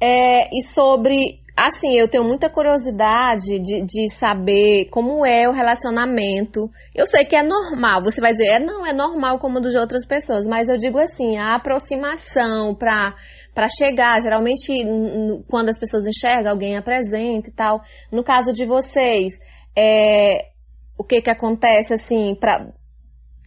É, 0.00 0.48
e 0.56 0.62
sobre, 0.62 1.40
assim, 1.56 1.98
eu 1.98 2.08
tenho 2.08 2.24
muita 2.24 2.50
curiosidade 2.50 3.58
de, 3.58 3.82
de 3.82 4.08
saber 4.08 4.88
como 4.90 5.24
é 5.24 5.48
o 5.48 5.52
relacionamento. 5.52 6.68
Eu 6.94 7.06
sei 7.06 7.24
que 7.24 7.34
é 7.34 7.42
normal, 7.42 8.02
você 8.02 8.20
vai 8.20 8.32
dizer, 8.32 8.46
é, 8.46 8.58
não, 8.58 8.86
é 8.86 8.92
normal 8.92 9.38
como 9.38 9.60
dos 9.60 9.72
de 9.72 9.78
outras 9.78 10.06
pessoas, 10.06 10.46
mas 10.46 10.68
eu 10.68 10.76
digo 10.76 10.98
assim, 10.98 11.36
a 11.36 11.54
aproximação 11.54 12.74
para 12.74 13.14
para 13.58 13.66
chegar. 13.68 14.22
Geralmente, 14.22 14.72
quando 15.50 15.68
as 15.68 15.76
pessoas 15.76 16.06
enxergam, 16.06 16.52
alguém 16.52 16.76
apresenta 16.76 17.48
e 17.48 17.52
tal. 17.52 17.80
No 18.12 18.22
caso 18.22 18.52
de 18.52 18.64
vocês, 18.64 19.32
é, 19.76 20.50
o 20.96 21.02
que 21.02 21.20
que 21.20 21.28
acontece 21.28 21.92
assim? 21.92 22.36
Pra, 22.36 22.68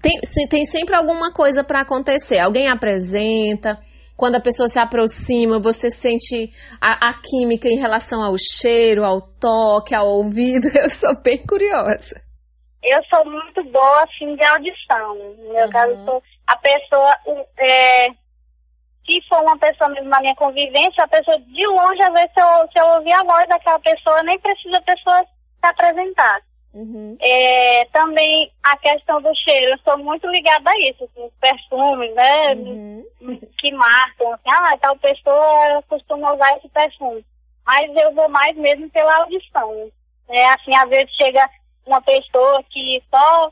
tem, 0.01 0.19
tem 0.49 0.65
sempre 0.65 0.95
alguma 0.95 1.31
coisa 1.31 1.63
para 1.63 1.79
acontecer. 1.79 2.39
Alguém 2.39 2.67
apresenta. 2.67 3.79
Quando 4.17 4.35
a 4.35 4.41
pessoa 4.41 4.67
se 4.67 4.77
aproxima, 4.77 5.61
você 5.61 5.89
sente 5.89 6.51
a, 6.81 7.07
a, 7.07 7.13
química 7.13 7.69
em 7.69 7.79
relação 7.79 8.21
ao 8.21 8.35
cheiro, 8.37 9.05
ao 9.05 9.21
toque, 9.21 9.95
ao 9.95 10.07
ouvido. 10.07 10.67
Eu 10.75 10.89
sou 10.89 11.21
bem 11.21 11.37
curiosa. 11.37 12.21
Eu 12.83 12.99
sou 13.09 13.23
muito 13.31 13.63
boa, 13.71 14.03
assim, 14.03 14.35
de 14.35 14.43
audição. 14.43 15.15
No 15.37 15.53
meu 15.53 15.65
uhum. 15.65 15.69
caso, 15.69 16.23
a 16.47 16.57
pessoa 16.57 17.15
é, 17.57 18.07
se 19.11 19.27
for 19.27 19.41
uma 19.41 19.57
pessoa 19.57 19.89
mesmo 19.89 20.09
na 20.09 20.19
minha 20.21 20.35
convivência, 20.35 21.03
a 21.03 21.07
pessoa 21.07 21.37
de 21.39 21.67
longe, 21.67 22.01
às 22.03 22.13
vezes, 22.13 22.31
se 22.33 22.39
eu, 22.39 22.71
se 22.71 22.79
eu 22.79 22.85
ouvir 22.95 23.13
a 23.13 23.23
voz 23.23 23.47
daquela 23.47 23.79
pessoa, 23.79 24.23
nem 24.23 24.39
precisa 24.39 24.77
a 24.77 24.81
pessoa 24.81 25.23
se 25.23 25.67
apresentar. 25.67 26.41
Uhum. 26.73 27.17
É, 27.19 27.85
também 27.91 28.49
a 28.63 28.77
questão 28.77 29.21
do 29.21 29.29
cheiro, 29.35 29.71
eu 29.71 29.77
sou 29.79 29.97
muito 29.97 30.25
ligada 30.27 30.69
a 30.69 30.89
isso, 30.89 31.03
assim, 31.03 31.25
os 31.25 31.33
perfumes, 31.33 32.13
né? 32.13 32.53
Uhum. 32.55 33.05
Que 33.59 33.71
marcam, 33.73 34.33
assim, 34.33 34.49
ah, 34.49 34.77
tal 34.79 34.95
pessoa 34.97 35.83
costuma 35.89 36.33
usar 36.33 36.57
esse 36.57 36.69
perfume. 36.69 37.25
Mas 37.65 37.91
eu 37.95 38.13
vou 38.13 38.29
mais 38.29 38.55
mesmo 38.55 38.89
pela 38.89 39.17
audição. 39.17 39.91
É, 40.29 40.45
assim, 40.53 40.73
às 40.75 40.89
vezes 40.89 41.13
chega 41.15 41.47
uma 41.85 42.01
pessoa 42.01 42.63
que 42.69 43.03
só 43.13 43.51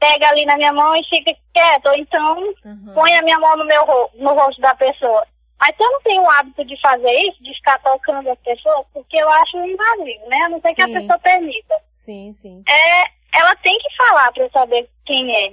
pega 0.00 0.26
ali 0.28 0.46
na 0.46 0.56
minha 0.56 0.72
mão 0.72 0.96
e 0.96 1.04
fica 1.04 1.30
quieto, 1.52 1.86
ou 1.86 1.94
então 1.94 2.38
uhum. 2.64 2.94
põe 2.94 3.14
a 3.14 3.22
minha 3.22 3.38
mão 3.38 3.56
no 3.56 3.66
meu 3.66 3.84
no 4.14 4.34
rosto 4.34 4.60
da 4.60 4.74
pessoa. 4.74 5.24
Mas 5.60 5.76
eu 5.78 5.92
não 5.92 6.00
tenho 6.00 6.22
o 6.22 6.30
hábito 6.30 6.64
de 6.64 6.80
fazer 6.80 7.12
isso, 7.28 7.42
de 7.42 7.54
ficar 7.56 7.78
tocando 7.80 8.30
as 8.30 8.38
pessoas, 8.38 8.86
porque 8.94 9.18
eu 9.18 9.28
acho 9.28 9.58
invasivo, 9.58 10.28
né? 10.28 10.38
A 10.46 10.48
não 10.48 10.60
ser 10.60 10.74
que 10.74 10.82
a 10.82 10.86
pessoa 10.86 11.18
permita. 11.18 11.74
Sim, 11.92 12.32
sim. 12.32 12.62
É, 12.66 13.38
ela 13.38 13.54
tem 13.56 13.76
que 13.76 13.96
falar 13.96 14.32
para 14.32 14.44
eu 14.44 14.50
saber 14.50 14.88
quem 15.04 15.30
é. 15.36 15.52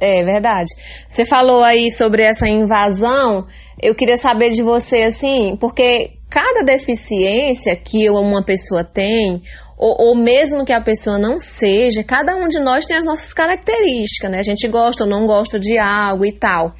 É 0.00 0.24
verdade. 0.24 0.70
Você 1.06 1.26
falou 1.26 1.62
aí 1.62 1.90
sobre 1.90 2.22
essa 2.22 2.48
invasão. 2.48 3.46
Eu 3.80 3.94
queria 3.94 4.16
saber 4.16 4.48
de 4.48 4.62
você, 4.62 5.02
assim, 5.02 5.58
porque 5.58 6.12
cada 6.32 6.64
deficiência 6.64 7.76
que 7.76 8.08
uma 8.08 8.42
pessoa 8.42 8.82
tem, 8.82 9.42
ou, 9.76 9.96
ou, 9.98 10.16
mesmo 10.16 10.64
que 10.64 10.72
a 10.72 10.80
pessoa 10.80 11.18
não 11.18 11.38
seja, 11.38 12.02
cada 12.02 12.34
um 12.34 12.48
de 12.48 12.58
nós 12.58 12.86
tem 12.86 12.96
as 12.96 13.04
nossas 13.04 13.34
características, 13.34 14.30
né? 14.30 14.38
A 14.38 14.42
gente 14.42 14.66
gosta 14.66 15.04
ou 15.04 15.10
não 15.10 15.26
gosta 15.26 15.60
de 15.60 15.76
algo 15.76 16.24
e 16.24 16.32
tal. 16.32 16.72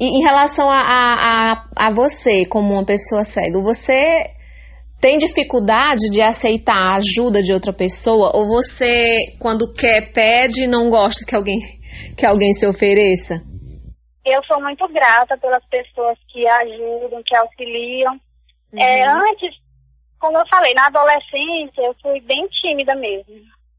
E 0.00 0.06
em 0.06 0.22
relação 0.22 0.68
a, 0.68 0.80
a, 0.80 1.64
a, 1.76 1.90
você, 1.92 2.44
como 2.46 2.72
uma 2.72 2.84
pessoa 2.84 3.22
cega, 3.22 3.60
você 3.60 4.24
tem 5.00 5.18
dificuldade 5.18 6.10
de 6.10 6.20
aceitar 6.20 6.74
a 6.74 6.96
ajuda 6.96 7.40
de 7.42 7.52
outra 7.52 7.72
pessoa? 7.72 8.32
Ou 8.34 8.48
você, 8.48 9.36
quando 9.38 9.72
quer, 9.72 10.12
pede 10.12 10.64
e 10.64 10.66
não 10.66 10.90
gosta 10.90 11.24
que 11.24 11.36
alguém, 11.36 11.60
que 12.16 12.26
alguém 12.26 12.52
se 12.54 12.66
ofereça? 12.66 13.40
Eu 14.26 14.42
sou 14.44 14.60
muito 14.60 14.88
grata 14.88 15.38
pelas 15.38 15.64
pessoas 15.66 16.18
que 16.32 16.44
ajudam, 16.48 17.22
que 17.24 17.36
auxiliam. 17.36 18.18
É, 18.72 18.76
uhum. 18.76 18.80
É, 18.80 19.30
antes, 19.30 19.56
como 20.18 20.38
eu 20.38 20.46
falei, 20.48 20.72
na 20.74 20.86
adolescência 20.86 21.82
eu 21.82 21.94
fui 22.02 22.20
bem 22.20 22.46
tímida 22.48 22.94
mesmo. 22.94 23.34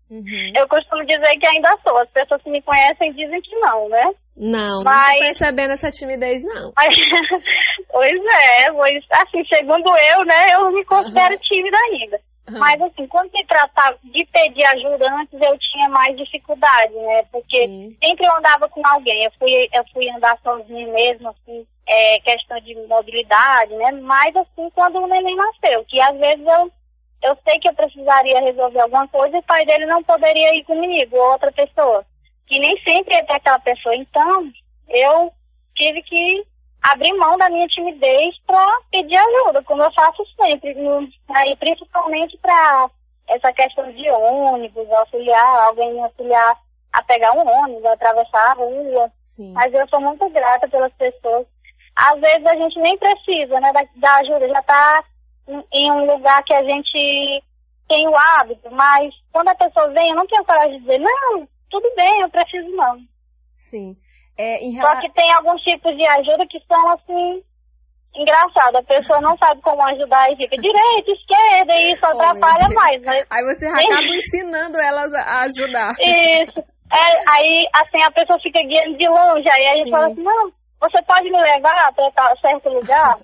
Uhum. 0.09 0.51
Eu 0.55 0.67
costumo 0.67 1.05
dizer 1.05 1.37
que 1.37 1.47
ainda 1.47 1.77
sou. 1.83 1.97
As 1.97 2.09
pessoas 2.09 2.41
que 2.41 2.49
me 2.49 2.61
conhecem 2.61 3.13
dizem 3.13 3.41
que 3.41 3.55
não, 3.55 3.87
né? 3.87 4.11
Não, 4.35 4.83
Mas... 4.83 5.13
não 5.13 5.19
percebendo 5.19 5.71
essa 5.71 5.91
timidez, 5.91 6.43
não. 6.43 6.73
Pois 7.91 8.13
é, 8.13 8.71
pois, 8.71 9.03
assim, 9.11 9.43
segundo 9.53 9.89
eu, 9.89 10.25
né, 10.25 10.53
eu 10.53 10.71
me 10.71 10.85
considero 10.85 11.33
uhum. 11.33 11.41
tímida 11.41 11.77
ainda. 11.77 12.21
Uhum. 12.51 12.59
Mas 12.59 12.81
assim, 12.81 13.07
quando 13.07 13.31
se 13.31 13.45
tratava 13.45 13.97
de 14.03 14.25
pedir 14.25 14.63
ajuda, 14.65 15.09
antes 15.13 15.39
eu 15.39 15.57
tinha 15.57 15.87
mais 15.89 16.15
dificuldade, 16.17 16.93
né? 16.93 17.23
Porque 17.31 17.95
sempre 18.03 18.25
eu 18.25 18.35
andava 18.35 18.67
com 18.67 18.81
alguém. 18.85 19.23
Eu 19.23 19.31
fui, 19.39 19.69
eu 19.73 19.83
fui 19.93 20.09
andar 20.09 20.37
sozinha 20.43 20.87
mesmo, 20.87 21.29
assim, 21.29 21.65
é, 21.87 22.19
questão 22.19 22.59
de 22.59 22.75
mobilidade, 22.87 23.73
né? 23.75 23.91
Mas 24.01 24.35
assim, 24.35 24.69
quando 24.75 24.99
o 24.99 25.07
neném 25.07 25.35
nasceu, 25.35 25.85
que 25.85 25.99
às 26.01 26.17
vezes 26.17 26.45
eu 26.45 26.71
eu 27.23 27.37
sei 27.43 27.59
que 27.59 27.69
eu 27.69 27.73
precisaria 27.75 28.41
resolver 28.41 28.81
alguma 28.81 29.07
coisa 29.07 29.37
e 29.37 29.39
o 29.39 29.43
pai 29.43 29.63
dele 29.63 29.85
não 29.85 30.03
poderia 30.03 30.55
ir 30.55 30.63
comigo, 30.63 31.15
ou 31.15 31.31
outra 31.33 31.51
pessoa. 31.51 32.03
Que 32.47 32.59
nem 32.59 32.75
sempre 32.81 33.13
é 33.13 33.19
aquela 33.19 33.59
pessoa. 33.59 33.95
Então, 33.95 34.51
eu 34.89 35.31
tive 35.75 36.01
que 36.01 36.43
abrir 36.81 37.13
mão 37.13 37.37
da 37.37 37.49
minha 37.49 37.67
timidez 37.67 38.35
para 38.45 38.79
pedir 38.91 39.17
ajuda, 39.17 39.63
como 39.63 39.83
eu 39.83 39.91
faço 39.93 40.23
sempre. 40.35 40.73
No, 40.73 41.07
aí, 41.29 41.55
principalmente 41.57 42.37
para 42.37 42.89
essa 43.27 43.53
questão 43.53 43.91
de 43.91 44.09
ônibus, 44.09 44.89
auxiliar, 44.91 45.67
alguém 45.67 45.93
me 45.93 46.01
auxiliar 46.01 46.57
a 46.91 47.03
pegar 47.03 47.31
um 47.33 47.47
ônibus, 47.47 47.85
a 47.85 47.93
atravessar 47.93 48.51
a 48.51 48.53
rua. 48.53 49.11
Sim. 49.21 49.53
Mas 49.53 49.73
eu 49.73 49.87
sou 49.87 50.01
muito 50.01 50.27
grata 50.29 50.67
pelas 50.67 50.91
pessoas. 50.93 51.45
Às 51.95 52.19
vezes 52.19 52.45
a 52.45 52.55
gente 52.55 52.79
nem 52.79 52.97
precisa 52.97 53.59
né, 53.59 53.71
da, 53.71 53.85
da 53.95 54.15
ajuda, 54.17 54.47
já 54.47 54.59
está 54.59 55.03
em 55.71 55.91
um 55.91 56.05
lugar 56.05 56.43
que 56.43 56.53
a 56.53 56.63
gente 56.63 57.43
tem 57.87 58.07
o 58.07 58.15
hábito, 58.15 58.69
mas 58.71 59.13
quando 59.33 59.49
a 59.49 59.55
pessoa 59.55 59.89
vem, 59.89 60.09
eu 60.09 60.15
não 60.15 60.25
tenho 60.25 60.45
coragem 60.45 60.73
de 60.75 60.79
dizer, 60.79 60.99
não, 60.99 61.47
tudo 61.69 61.93
bem, 61.95 62.21
eu 62.21 62.29
preciso 62.29 62.69
não. 62.69 62.99
Sim. 63.53 63.97
É, 64.41 64.57
em... 64.65 64.73
Só 64.81 64.99
que 64.99 65.07
tem 65.13 65.31
alguns 65.33 65.61
tipos 65.61 65.95
de 65.95 66.03
ajuda 66.07 66.47
que 66.49 66.57
são 66.67 66.93
assim, 66.93 67.43
engraçado, 68.15 68.77
a 68.77 68.83
pessoa 68.83 69.21
não 69.21 69.37
sabe 69.37 69.61
como 69.61 69.87
ajudar 69.89 70.31
e 70.31 70.35
fica 70.35 70.57
direita, 70.57 71.11
esquerda, 71.11 71.75
e 71.75 71.91
isso 71.91 72.03
atrapalha 72.03 72.67
oh, 72.67 72.73
mais. 72.73 73.01
Mas... 73.03 73.27
Aí 73.29 73.43
você 73.45 73.67
acaba 73.67 74.07
ensinando 74.07 74.79
elas 74.79 75.13
a 75.13 75.41
ajudar. 75.41 75.91
Isso. 75.91 76.59
É, 76.91 77.29
aí 77.29 77.67
assim 77.75 78.03
a 78.03 78.11
pessoa 78.11 78.39
fica 78.41 78.59
guiando 78.63 78.97
de 78.97 79.07
longe, 79.07 79.47
aí 79.47 79.67
a 79.67 79.75
gente 79.75 79.85
Sim. 79.85 79.91
fala 79.91 80.07
assim, 80.07 80.23
não, 80.23 80.51
você 80.81 81.01
pode 81.03 81.29
me 81.29 81.39
levar 81.39 81.93
para 81.93 82.35
certo 82.41 82.69
lugar? 82.69 83.19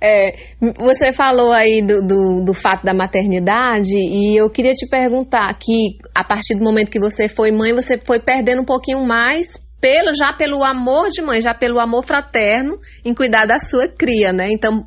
É, 0.00 0.34
você 0.78 1.12
falou 1.12 1.52
aí 1.52 1.80
do, 1.80 2.00
do, 2.04 2.44
do, 2.44 2.54
fato 2.54 2.84
da 2.84 2.92
maternidade 2.92 3.94
e 3.94 4.36
eu 4.36 4.50
queria 4.50 4.72
te 4.72 4.88
perguntar 4.88 5.54
que 5.58 5.90
a 6.14 6.24
partir 6.24 6.56
do 6.56 6.64
momento 6.64 6.90
que 6.90 6.98
você 6.98 7.28
foi 7.28 7.52
mãe, 7.52 7.72
você 7.72 7.96
foi 7.98 8.18
perdendo 8.18 8.62
um 8.62 8.64
pouquinho 8.64 9.06
mais 9.06 9.65
pelo 9.86 10.12
já 10.16 10.32
pelo 10.32 10.64
amor 10.64 11.10
de 11.10 11.22
mãe, 11.22 11.40
já 11.40 11.54
pelo 11.54 11.78
amor 11.78 12.04
fraterno 12.04 12.76
em 13.04 13.14
cuidar 13.14 13.46
da 13.46 13.60
sua 13.60 13.86
cria, 13.86 14.32
né? 14.32 14.50
Então, 14.50 14.84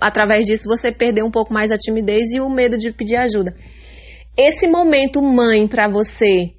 através 0.00 0.46
disso 0.46 0.64
você 0.68 0.90
perdeu 0.90 1.24
um 1.24 1.30
pouco 1.30 1.54
mais 1.54 1.70
a 1.70 1.78
timidez 1.78 2.32
e 2.32 2.40
o 2.40 2.50
medo 2.50 2.76
de 2.76 2.90
pedir 2.90 3.14
ajuda. 3.14 3.54
Esse 4.36 4.66
momento 4.66 5.22
mãe 5.22 5.68
para 5.68 5.86
você, 5.86 6.50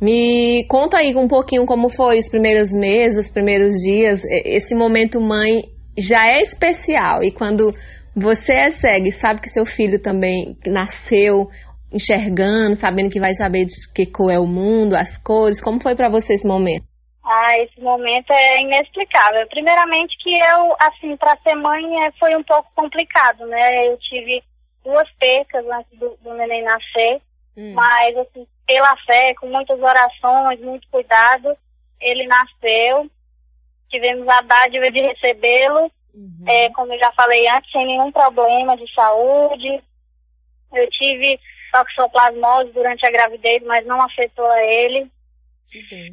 me 0.00 0.64
conta 0.66 0.96
aí 0.96 1.14
um 1.14 1.28
pouquinho 1.28 1.66
como 1.66 1.90
foi 1.90 2.18
os 2.18 2.30
primeiros 2.30 2.70
meses, 2.72 3.26
os 3.26 3.30
primeiros 3.30 3.74
dias, 3.82 4.24
esse 4.24 4.74
momento 4.74 5.20
mãe 5.20 5.62
já 5.98 6.26
é 6.26 6.40
especial. 6.40 7.22
E 7.22 7.30
quando 7.30 7.74
você 8.14 8.52
é 8.52 8.70
cego 8.70 9.08
e 9.08 9.12
sabe 9.12 9.42
que 9.42 9.50
seu 9.50 9.66
filho 9.66 10.00
também 10.00 10.56
nasceu 10.66 11.50
enxergando, 11.92 12.76
sabendo 12.76 13.10
que 13.10 13.20
vai 13.20 13.34
saber 13.34 13.66
de 13.66 13.74
que 13.94 14.06
cor 14.06 14.30
é 14.30 14.38
o 14.38 14.46
mundo, 14.46 14.94
as 14.94 15.18
cores, 15.18 15.60
como 15.60 15.82
foi 15.82 15.94
para 15.94 16.08
você 16.08 16.32
esse 16.32 16.48
momento? 16.48 16.95
Ah, 17.28 17.58
esse 17.58 17.80
momento 17.80 18.30
é 18.30 18.62
inexplicável. 18.62 19.46
Primeiramente 19.48 20.16
que 20.22 20.32
eu, 20.32 20.76
assim, 20.78 21.16
para 21.16 21.36
ser 21.38 21.56
mãe 21.56 22.06
é, 22.06 22.12
foi 22.12 22.36
um 22.36 22.42
pouco 22.44 22.70
complicado, 22.74 23.44
né? 23.46 23.88
Eu 23.88 23.98
tive 23.98 24.42
duas 24.84 25.10
percas 25.18 25.66
antes 25.66 25.98
do, 25.98 26.16
do 26.22 26.34
neném 26.34 26.62
nascer, 26.62 27.20
hum. 27.56 27.74
mas 27.74 28.16
assim, 28.18 28.46
pela 28.64 28.96
fé, 29.04 29.34
com 29.34 29.48
muitas 29.48 29.80
orações, 29.80 30.60
muito 30.60 30.88
cuidado, 30.88 31.56
ele 32.00 32.26
nasceu 32.26 33.10
tivemos 33.88 34.28
a 34.28 34.40
dádiva 34.42 34.90
de 34.90 35.00
recebê-lo, 35.00 35.90
uhum. 36.14 36.44
é, 36.46 36.70
como 36.70 36.92
eu 36.92 36.98
já 36.98 37.12
falei 37.12 37.48
antes, 37.48 37.70
sem 37.70 37.86
nenhum 37.86 38.10
problema 38.12 38.76
de 38.76 38.92
saúde. 38.94 39.82
Eu 40.74 40.90
tive 40.90 41.38
toxoplasmose 41.72 42.72
durante 42.72 43.06
a 43.06 43.10
gravidez, 43.10 43.62
mas 43.64 43.86
não 43.86 44.00
afetou 44.00 44.46
a 44.46 44.62
ele. 44.62 45.10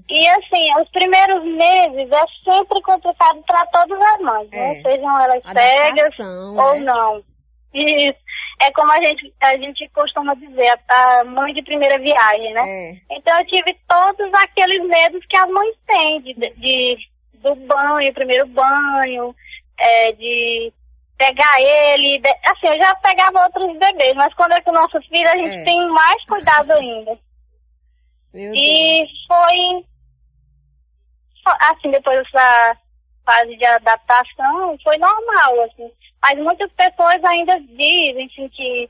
E 0.10 0.28
assim, 0.30 0.82
os 0.82 0.90
primeiros 0.90 1.44
meses 1.44 2.12
é 2.12 2.26
sempre 2.44 2.82
complicado 2.82 3.42
para 3.46 3.66
todas 3.68 4.02
as 4.02 4.20
mães, 4.22 4.50
né? 4.50 4.58
é. 4.58 4.74
né? 4.76 4.82
Sejam 4.82 5.22
elas 5.22 5.44
cegas 5.44 6.20
ou 6.20 6.76
né? 6.76 6.80
não. 6.82 7.24
Isso. 7.74 8.24
É 8.62 8.72
como 8.72 8.92
a 8.92 8.98
gente, 8.98 9.34
a 9.42 9.58
gente 9.58 9.90
costuma 9.90 10.34
dizer, 10.36 10.72
a 10.88 11.24
mãe 11.26 11.54
de 11.54 11.64
primeira 11.64 11.98
viagem, 12.00 12.54
né? 12.54 12.62
É. 12.62 13.18
Então 13.18 13.38
eu 13.40 13.46
tive 13.46 13.76
todos 13.88 14.34
aqueles 14.36 14.88
medos 14.88 15.26
que 15.28 15.36
as 15.36 15.50
mães 15.50 15.76
têm 15.86 16.22
de, 16.22 16.34
de 16.34 16.98
do 17.44 17.56
banho, 17.56 18.14
primeiro 18.14 18.48
banho, 18.48 19.36
é, 19.78 20.12
de 20.14 20.72
pegar 21.18 21.56
ele. 21.60 22.20
De, 22.20 22.30
assim, 22.30 22.68
eu 22.68 22.78
já 22.78 22.96
pegava 22.96 23.44
outros 23.44 23.78
bebês, 23.78 24.16
mas 24.16 24.34
quando 24.34 24.54
é 24.54 24.62
com 24.62 24.72
nossos 24.72 25.06
filhos 25.08 25.30
a 25.30 25.38
gente 25.38 25.58
é. 25.58 25.64
tem 25.64 25.90
mais 25.90 26.26
cuidado 26.26 26.72
ainda. 26.72 27.18
Meu 28.34 28.54
e 28.56 28.98
Deus. 28.98 29.26
foi 29.28 29.86
assim, 31.70 31.92
depois 31.92 32.24
dessa 32.24 32.78
fase 33.26 33.56
de 33.56 33.66
adaptação, 33.66 34.78
foi 34.84 34.98
normal, 34.98 35.64
assim. 35.66 35.92
Mas 36.22 36.40
muitas 36.40 36.72
pessoas 36.74 37.24
ainda 37.24 37.60
dizem 37.60 38.26
assim, 38.32 38.50
que 38.50 38.90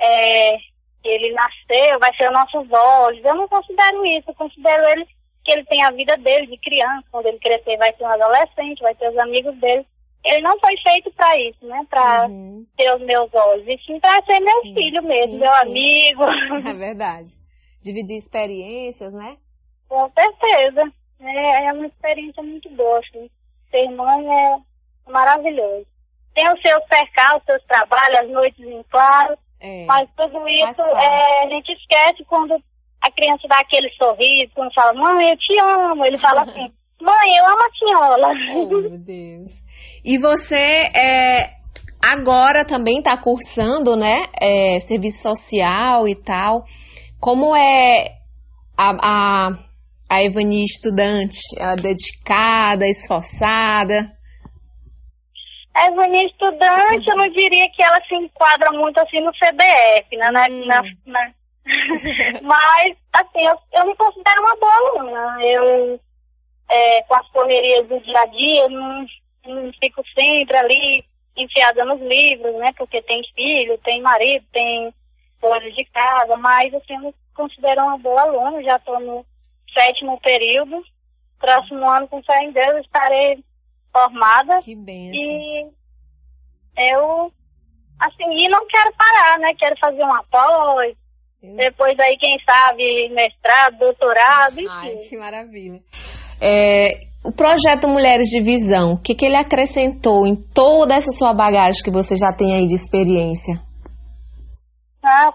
é, 0.00 0.56
ele 1.04 1.32
nasceu, 1.32 1.98
vai 1.98 2.14
ser 2.16 2.30
nossos 2.30 2.70
olhos. 2.70 3.24
Eu 3.24 3.34
não 3.34 3.48
considero 3.48 4.04
isso, 4.06 4.30
eu 4.30 4.34
considero 4.34 4.84
ele 4.90 5.06
que 5.44 5.52
ele 5.52 5.64
tem 5.64 5.82
a 5.84 5.90
vida 5.90 6.16
dele 6.18 6.46
de 6.46 6.58
criança, 6.58 7.06
quando 7.10 7.26
ele 7.26 7.38
crescer 7.38 7.76
vai 7.78 7.94
ser 7.94 8.04
um 8.04 8.08
adolescente, 8.08 8.82
vai 8.82 8.94
ter 8.94 9.08
os 9.08 9.18
amigos 9.18 9.56
dele. 9.56 9.86
Ele 10.24 10.42
não 10.42 10.58
foi 10.60 10.76
feito 10.82 11.10
para 11.12 11.38
isso, 11.40 11.64
né? 11.64 11.86
Para 11.88 12.26
uhum. 12.26 12.66
ter 12.76 12.94
os 12.94 13.00
meus 13.02 13.32
olhos, 13.32 13.66
e 13.66 13.78
sim 13.86 13.98
para 14.00 14.20
ser 14.24 14.40
meu 14.40 14.60
sim, 14.62 14.74
filho 14.74 15.02
mesmo, 15.02 15.32
sim, 15.32 15.38
meu 15.38 15.52
sim. 15.52 15.60
amigo. 15.62 16.24
É 16.68 16.74
verdade. 16.74 17.47
Dividir 17.88 18.16
experiências, 18.18 19.14
né? 19.14 19.38
Com 19.88 20.10
certeza. 20.10 20.92
É, 21.20 21.68
é 21.68 21.72
uma 21.72 21.86
experiência 21.86 22.42
muito 22.42 22.68
boa, 22.76 22.98
assim. 22.98 23.30
Ser 23.70 23.88
mãe 23.92 24.26
é 24.28 25.10
maravilhoso. 25.10 25.86
Tem 26.34 26.46
os 26.52 26.60
seus 26.60 26.84
percalços, 26.84 27.40
os 27.40 27.46
seus 27.46 27.64
trabalhos, 27.64 28.18
as 28.20 28.30
noites 28.30 28.60
em 28.60 28.82
claro, 28.90 29.38
é, 29.58 29.86
mas 29.86 30.06
tudo 30.14 30.46
isso 30.48 30.82
é, 30.82 31.44
a 31.44 31.48
gente 31.48 31.72
esquece 31.72 32.24
quando 32.28 32.52
a 33.00 33.10
criança 33.10 33.48
dá 33.48 33.60
aquele 33.60 33.88
sorriso, 33.94 34.52
quando 34.54 34.74
fala, 34.74 34.92
mãe, 34.92 35.30
eu 35.30 35.36
te 35.38 35.58
amo. 35.58 36.04
Ele 36.04 36.18
fala 36.18 36.42
assim, 36.42 36.60
mãe, 37.00 37.36
eu 37.38 37.46
amo 37.46 37.62
a 37.62 37.78
senhora. 37.78 38.38
Oh, 38.54 38.66
meu 38.66 38.98
Deus. 38.98 39.50
E 40.04 40.18
você 40.18 40.90
é, 40.94 41.54
agora 42.04 42.66
também 42.66 42.98
está 42.98 43.16
cursando, 43.16 43.96
né? 43.96 44.24
É, 44.38 44.78
serviço 44.80 45.22
social 45.22 46.06
e 46.06 46.14
tal. 46.14 46.64
Como 47.20 47.54
é 47.56 48.12
a, 48.76 48.90
a, 49.02 49.58
a 50.08 50.22
estudante? 50.22 51.38
Ela 51.60 51.72
é 51.72 51.76
dedicada, 51.76 52.86
esforçada? 52.86 54.08
A 55.74 55.86
Evani 55.86 56.26
estudante, 56.26 57.08
eu 57.08 57.16
não 57.16 57.28
diria 57.30 57.68
que 57.70 57.82
ela 57.82 58.00
se 58.00 58.14
enquadra 58.14 58.70
muito 58.72 58.98
assim 58.98 59.20
no 59.20 59.32
CDF, 59.34 60.16
né? 60.16 60.30
Na, 60.30 60.46
hum. 60.48 60.66
na, 60.66 60.82
na... 61.06 61.32
Mas, 62.42 62.96
assim, 63.12 63.46
eu, 63.46 63.58
eu 63.74 63.86
me 63.86 63.94
considero 63.96 64.40
uma 64.40 64.56
boa 64.56 64.72
aluna. 64.76 65.44
Eu, 65.44 66.00
é, 66.70 67.02
com 67.02 67.14
as 67.14 67.28
correrias 67.30 67.86
do 67.88 68.00
dia 68.00 68.20
a 68.20 68.26
dia, 68.26 68.68
não, 68.68 69.06
não 69.46 69.72
fico 69.80 70.02
sempre 70.14 70.56
ali 70.56 71.04
enfiada 71.36 71.84
nos 71.84 72.00
livros, 72.00 72.54
né? 72.56 72.72
Porque 72.76 73.00
tem 73.02 73.22
filho, 73.34 73.78
tem 73.78 74.02
marido, 74.02 74.44
tem 74.52 74.92
coisas 75.40 75.74
de 75.74 75.84
casa, 75.86 76.36
mas 76.36 76.72
assim, 76.74 76.94
eu 76.94 77.00
me 77.00 77.14
considero 77.34 77.82
uma 77.82 77.98
boa 77.98 78.22
aluna, 78.22 78.62
já 78.62 78.76
estou 78.76 78.98
no 79.00 79.24
sétimo 79.72 80.18
período. 80.20 80.82
Próximo 81.38 81.88
ano, 81.88 82.08
com 82.08 82.22
fé 82.22 82.42
em 82.42 82.52
Deus, 82.52 82.84
estarei 82.84 83.44
formada. 83.92 84.56
Que 84.64 84.74
bem. 84.74 85.10
E 85.12 85.70
eu, 86.76 87.32
assim, 88.00 88.24
e 88.30 88.48
não 88.48 88.66
quero 88.66 88.92
parar, 88.96 89.38
né? 89.38 89.54
Quero 89.58 89.78
fazer 89.78 90.02
uma 90.02 90.22
pós, 90.24 90.96
eu... 91.42 91.56
depois 91.56 91.98
aí, 92.00 92.16
quem 92.18 92.36
sabe, 92.44 93.08
mestrado, 93.10 93.78
doutorado, 93.78 94.60
enfim. 94.60 94.68
Ai, 94.68 94.96
que 94.96 95.16
maravilha. 95.16 95.80
É, 96.40 97.00
o 97.24 97.32
projeto 97.32 97.88
Mulheres 97.88 98.28
de 98.28 98.40
Visão, 98.40 98.94
o 98.94 99.02
que, 99.02 99.14
que 99.14 99.24
ele 99.24 99.36
acrescentou 99.36 100.26
em 100.26 100.36
toda 100.54 100.94
essa 100.94 101.12
sua 101.12 101.32
bagagem 101.32 101.82
que 101.82 101.90
você 101.90 102.16
já 102.16 102.32
tem 102.32 102.54
aí 102.54 102.66
de 102.66 102.74
experiência? 102.74 103.67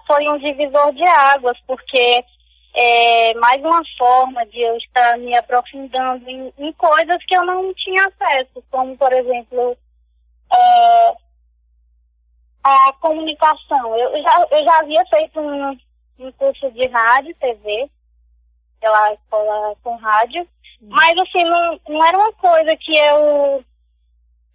Foi 0.06 0.28
um 0.28 0.38
divisor 0.38 0.92
de 0.92 1.04
águas, 1.04 1.58
porque 1.66 2.24
é 2.74 3.34
mais 3.34 3.62
uma 3.62 3.82
forma 3.96 4.44
de 4.46 4.60
eu 4.60 4.76
estar 4.76 5.16
me 5.18 5.36
aprofundando 5.36 6.28
em, 6.28 6.52
em 6.58 6.72
coisas 6.72 7.24
que 7.26 7.36
eu 7.36 7.44
não 7.44 7.72
tinha 7.74 8.06
acesso, 8.06 8.62
como, 8.70 8.96
por 8.96 9.12
exemplo, 9.12 9.76
é, 10.52 11.14
a 12.64 12.92
comunicação. 13.00 13.96
Eu 13.96 14.22
já, 14.22 14.46
eu 14.50 14.64
já 14.64 14.78
havia 14.80 15.04
feito 15.06 15.40
um, 15.40 15.78
um 16.18 16.32
curso 16.32 16.70
de 16.72 16.86
rádio, 16.88 17.36
TV, 17.36 17.88
pela 18.80 19.12
escola 19.14 19.76
com 19.82 19.96
rádio, 19.96 20.46
mas, 20.80 21.16
assim, 21.18 21.44
não, 21.44 21.80
não 21.88 22.06
era 22.06 22.18
uma 22.18 22.32
coisa 22.32 22.76
que 22.76 22.96
eu 22.96 23.64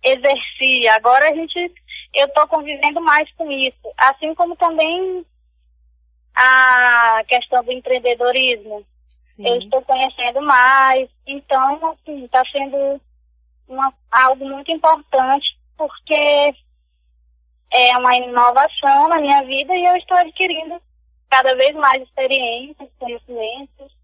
exercia. 0.03 0.95
Agora 0.95 1.29
a 1.29 1.33
gente, 1.33 1.73
eu 2.13 2.25
estou 2.27 2.47
convivendo 2.47 3.01
mais 3.01 3.31
com 3.33 3.51
isso. 3.51 3.93
Assim 3.97 4.33
como 4.35 4.55
também 4.55 5.25
a 6.35 7.21
questão 7.27 7.63
do 7.63 7.71
empreendedorismo. 7.71 8.85
Sim. 9.21 9.47
Eu 9.47 9.57
estou 9.59 9.81
conhecendo 9.83 10.41
mais. 10.41 11.09
Então, 11.27 11.91
assim, 11.91 12.25
está 12.25 12.43
sendo 12.51 12.99
uma, 13.67 13.93
algo 14.11 14.45
muito 14.45 14.71
importante, 14.71 15.47
porque 15.77 16.53
é 17.71 17.97
uma 17.97 18.15
inovação 18.15 19.07
na 19.07 19.21
minha 19.21 19.43
vida 19.43 19.73
e 19.75 19.85
eu 19.85 19.95
estou 19.97 20.17
adquirindo 20.17 20.81
cada 21.29 21.53
vez 21.55 21.75
mais 21.75 22.01
experiências, 22.01 22.89
conhecimentos. 22.97 23.99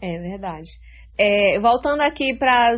É 0.00 0.18
verdade. 0.18 0.68
É, 1.18 1.58
voltando 1.60 2.02
aqui 2.02 2.36
para 2.36 2.72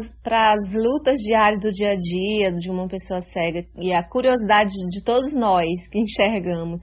as 0.52 0.72
lutas 0.72 1.18
diárias 1.20 1.60
do 1.60 1.72
dia 1.72 1.90
a 1.90 1.96
dia 1.96 2.52
de 2.52 2.70
uma 2.70 2.86
pessoa 2.86 3.20
cega 3.20 3.64
e 3.76 3.92
a 3.92 4.02
curiosidade 4.02 4.70
de 4.70 5.04
todos 5.04 5.32
nós 5.32 5.88
que 5.90 5.98
enxergamos. 5.98 6.80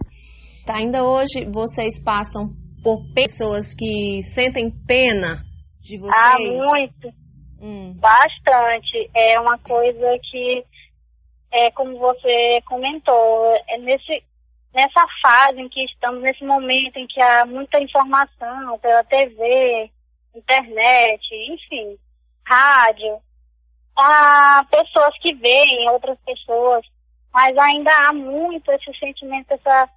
Tá, 0.65 0.77
ainda 0.77 1.05
hoje 1.05 1.45
vocês 1.45 2.03
passam 2.03 2.49
por 2.83 3.01
pessoas 3.13 3.73
que 3.73 4.21
sentem 4.21 4.69
pena 4.85 5.43
de 5.79 5.97
vocês? 5.97 6.13
Ah, 6.13 6.37
muito. 6.39 7.07
Hum. 7.61 7.93
Bastante. 7.99 9.09
É 9.15 9.39
uma 9.39 9.57
coisa 9.59 10.19
que, 10.29 10.63
é 11.53 11.71
como 11.71 11.97
você 11.97 12.61
comentou, 12.65 13.55
é 13.69 13.77
nesse, 13.77 14.21
nessa 14.73 15.05
fase 15.21 15.61
em 15.61 15.69
que 15.69 15.85
estamos, 15.85 16.21
nesse 16.21 16.43
momento 16.43 16.97
em 16.97 17.07
que 17.07 17.21
há 17.21 17.45
muita 17.45 17.79
informação 17.79 18.77
pela 18.79 19.03
TV, 19.05 19.89
internet, 20.37 21.21
enfim, 21.51 21.97
rádio, 22.45 23.19
há 23.97 24.65
pessoas 24.69 25.17
que 25.19 25.33
veem 25.33 25.89
outras 25.89 26.17
pessoas, 26.25 26.85
mas 27.33 27.57
ainda 27.57 27.91
há 27.91 28.13
muito 28.13 28.71
esse 28.71 28.93
sentimento, 28.99 29.51
essa, 29.51 29.89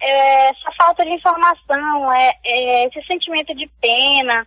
é, 0.00 0.48
essa 0.48 0.72
falta 0.76 1.04
de 1.04 1.12
informação, 1.12 2.12
é, 2.12 2.32
é, 2.44 2.86
esse 2.86 3.02
sentimento 3.06 3.54
de 3.54 3.68
pena. 3.80 4.46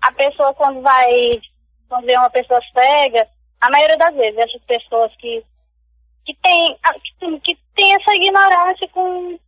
A 0.00 0.12
pessoa 0.12 0.54
quando 0.54 0.80
vai, 0.80 1.40
quando 1.88 2.06
vê 2.06 2.16
uma 2.16 2.30
pessoa 2.30 2.60
cega, 2.72 3.28
a 3.60 3.70
maioria 3.70 3.96
das 3.96 4.14
vezes, 4.14 4.38
essas 4.38 4.62
pessoas 4.62 5.14
que, 5.16 5.44
que 6.24 6.34
tem, 6.36 6.78
que, 7.02 7.40
que 7.40 7.58
tem 7.74 7.94
essa 7.94 8.14
ignorância 8.14 8.88
com 8.88 9.38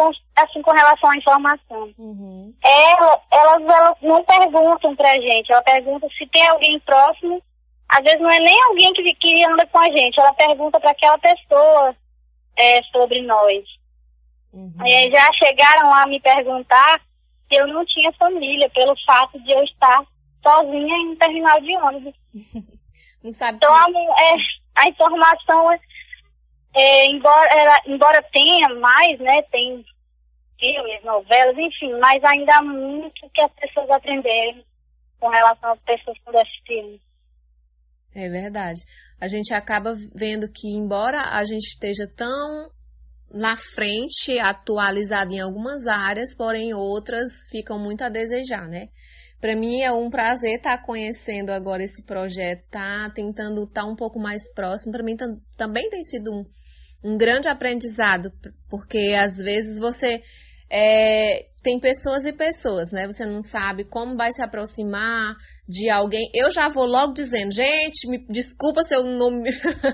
com, 0.00 0.10
assim, 0.36 0.62
com 0.62 0.70
relação 0.70 1.10
à 1.10 1.16
informação. 1.16 1.92
Uhum. 1.98 2.54
Ela, 2.64 3.20
elas, 3.30 3.62
elas 3.62 3.96
não 4.00 4.24
perguntam 4.24 4.96
pra 4.96 5.12
gente, 5.20 5.52
ela 5.52 5.62
pergunta 5.62 6.06
se 6.16 6.26
tem 6.28 6.48
alguém 6.48 6.80
próximo, 6.80 7.42
às 7.86 8.02
vezes 8.02 8.20
não 8.20 8.30
é 8.30 8.38
nem 8.38 8.56
alguém 8.68 8.92
que, 8.94 9.14
que 9.14 9.44
anda 9.44 9.66
com 9.66 9.78
a 9.78 9.90
gente, 9.90 10.18
ela 10.18 10.32
pergunta 10.32 10.80
para 10.80 10.92
aquela 10.92 11.18
pessoa 11.18 11.94
é, 12.56 12.82
sobre 12.90 13.20
nós. 13.26 13.64
Uhum. 14.52 14.72
E 14.86 15.10
já 15.10 15.28
chegaram 15.34 15.94
a 15.94 16.06
me 16.06 16.18
perguntar 16.20 17.00
se 17.48 17.56
eu 17.56 17.66
não 17.66 17.84
tinha 17.84 18.12
família, 18.12 18.70
pelo 18.70 18.94
fato 19.04 19.38
de 19.42 19.52
eu 19.52 19.62
estar 19.64 20.02
sozinha 20.42 20.96
em 20.96 21.10
um 21.10 21.16
terminal 21.16 21.60
de 21.60 21.76
ônibus. 21.76 22.14
não 23.22 23.32
sabe 23.32 23.56
então, 23.56 23.72
a, 23.72 23.86
é, 24.22 24.34
a 24.76 24.88
informação 24.88 25.70
é, 26.74 27.06
embora, 27.06 27.48
era, 27.52 27.82
embora 27.86 28.22
tenha 28.32 28.68
mais, 28.76 29.18
né, 29.18 29.42
tem 29.50 29.84
filmes, 30.58 31.04
novelas, 31.04 31.56
enfim, 31.56 31.92
mas 31.98 32.22
ainda 32.22 32.58
há 32.58 32.62
muito 32.62 33.28
que 33.32 33.40
as 33.40 33.52
pessoas 33.52 33.90
aprenderem 33.90 34.64
com 35.18 35.28
relação 35.28 35.72
às 35.72 35.80
pessoas 35.80 36.18
com 36.24 36.32
deficiência. 36.32 37.00
É 38.14 38.28
verdade. 38.28 38.80
A 39.20 39.28
gente 39.28 39.52
acaba 39.54 39.94
vendo 40.14 40.48
que, 40.50 40.68
embora 40.68 41.20
a 41.36 41.44
gente 41.44 41.66
esteja 41.66 42.06
tão 42.16 42.70
na 43.32 43.56
frente, 43.56 44.38
atualizado 44.40 45.32
em 45.32 45.40
algumas 45.40 45.86
áreas, 45.86 46.34
porém 46.36 46.74
outras 46.74 47.48
ficam 47.48 47.78
muito 47.78 48.02
a 48.02 48.08
desejar, 48.08 48.66
né? 48.66 48.88
Para 49.40 49.54
mim 49.54 49.80
é 49.80 49.92
um 49.92 50.10
prazer 50.10 50.56
estar 50.56 50.78
tá 50.78 50.84
conhecendo 50.84 51.50
agora 51.50 51.82
esse 51.82 52.04
projeto, 52.04 52.68
tá 52.70 53.10
tentando 53.14 53.62
estar 53.62 53.82
tá 53.82 53.86
um 53.86 53.94
pouco 53.94 54.18
mais 54.18 54.52
próximo. 54.52 54.92
Para 54.92 55.04
mim 55.04 55.16
também 55.56 55.88
tem 55.88 56.02
sido 56.02 56.32
um, 56.32 56.44
um 57.02 57.16
grande 57.16 57.48
aprendizado, 57.48 58.30
porque 58.68 59.14
às 59.18 59.38
vezes 59.38 59.78
você 59.78 60.22
é, 60.70 61.46
tem 61.62 61.78
pessoas 61.78 62.26
e 62.26 62.32
pessoas, 62.32 62.90
né? 62.92 63.06
Você 63.06 63.26
não 63.26 63.42
sabe 63.42 63.84
como 63.84 64.16
vai 64.16 64.32
se 64.32 64.42
aproximar 64.42 65.36
de 65.68 65.88
alguém. 65.88 66.30
Eu 66.34 66.50
já 66.50 66.68
vou 66.68 66.84
logo 66.84 67.12
dizendo, 67.12 67.52
gente, 67.52 68.08
me 68.08 68.18
desculpa 68.28 68.82
se 68.82 68.94
eu 68.94 69.04
não 69.04 69.42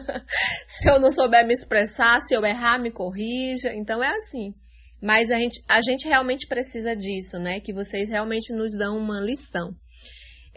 se 0.67 0.89
eu 0.89 1.01
não 1.01 1.11
souber 1.11 1.47
me 1.47 1.55
expressar, 1.55 2.21
se 2.21 2.35
eu 2.35 2.45
errar, 2.45 2.79
me 2.79 2.91
corrija. 2.91 3.75
Então 3.75 4.03
é 4.03 4.09
assim. 4.09 4.55
Mas 5.03 5.31
a 5.31 5.39
gente, 5.39 5.63
a 5.69 5.81
gente 5.81 6.09
realmente 6.09 6.47
precisa 6.47 6.95
disso, 6.97 7.39
né? 7.39 7.61
Que 7.61 7.73
vocês 7.73 8.09
realmente 8.09 8.53
nos 8.53 8.73
dão 8.77 8.97
uma 8.97 9.21
lição. 9.21 9.75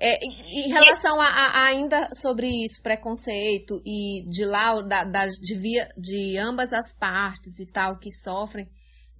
É, 0.02 0.18
em 0.24 0.70
relação 0.70 1.20
a, 1.20 1.28
a, 1.28 1.66
ainda 1.66 2.08
sobre 2.14 2.48
isso, 2.48 2.82
preconceito 2.82 3.82
e 3.86 4.24
de 4.30 4.46
lá, 4.46 4.82
da, 4.82 5.04
da, 5.04 5.26
de, 5.26 5.56
via, 5.58 5.90
de 5.98 6.38
ambas 6.38 6.72
as 6.72 6.98
partes 6.98 7.60
e 7.60 7.66
tal 7.66 7.98
que 7.98 8.10
sofrem, 8.10 8.70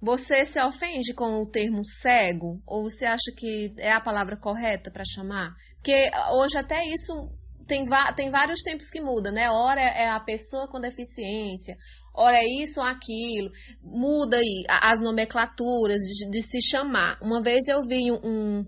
você 0.00 0.42
se 0.46 0.58
ofende 0.62 1.12
com 1.12 1.42
o 1.42 1.46
termo 1.46 1.84
cego? 1.84 2.58
Ou 2.66 2.84
você 2.84 3.04
acha 3.04 3.30
que 3.36 3.74
é 3.76 3.92
a 3.92 4.00
palavra 4.00 4.38
correta 4.38 4.90
para 4.90 5.04
chamar? 5.04 5.54
Porque 5.76 6.10
hoje 6.32 6.56
até 6.56 6.82
isso 6.86 7.28
tem, 7.66 7.84
tem 8.16 8.30
vários 8.30 8.62
tempos 8.62 8.88
que 8.90 9.02
muda, 9.02 9.30
né? 9.30 9.50
Ora 9.50 9.82
é 9.82 10.08
a 10.08 10.18
pessoa 10.18 10.66
com 10.66 10.80
deficiência, 10.80 11.76
ora 12.14 12.38
é 12.38 12.62
isso 12.62 12.80
ou 12.80 12.86
aquilo. 12.86 13.50
Muda 13.82 14.38
aí 14.38 14.64
as 14.66 15.00
nomenclaturas 15.02 16.00
de, 16.00 16.30
de 16.30 16.42
se 16.42 16.60
chamar. 16.62 17.18
Uma 17.20 17.42
vez 17.42 17.68
eu 17.68 17.86
vi 17.86 18.10
um, 18.10 18.18
um 18.24 18.66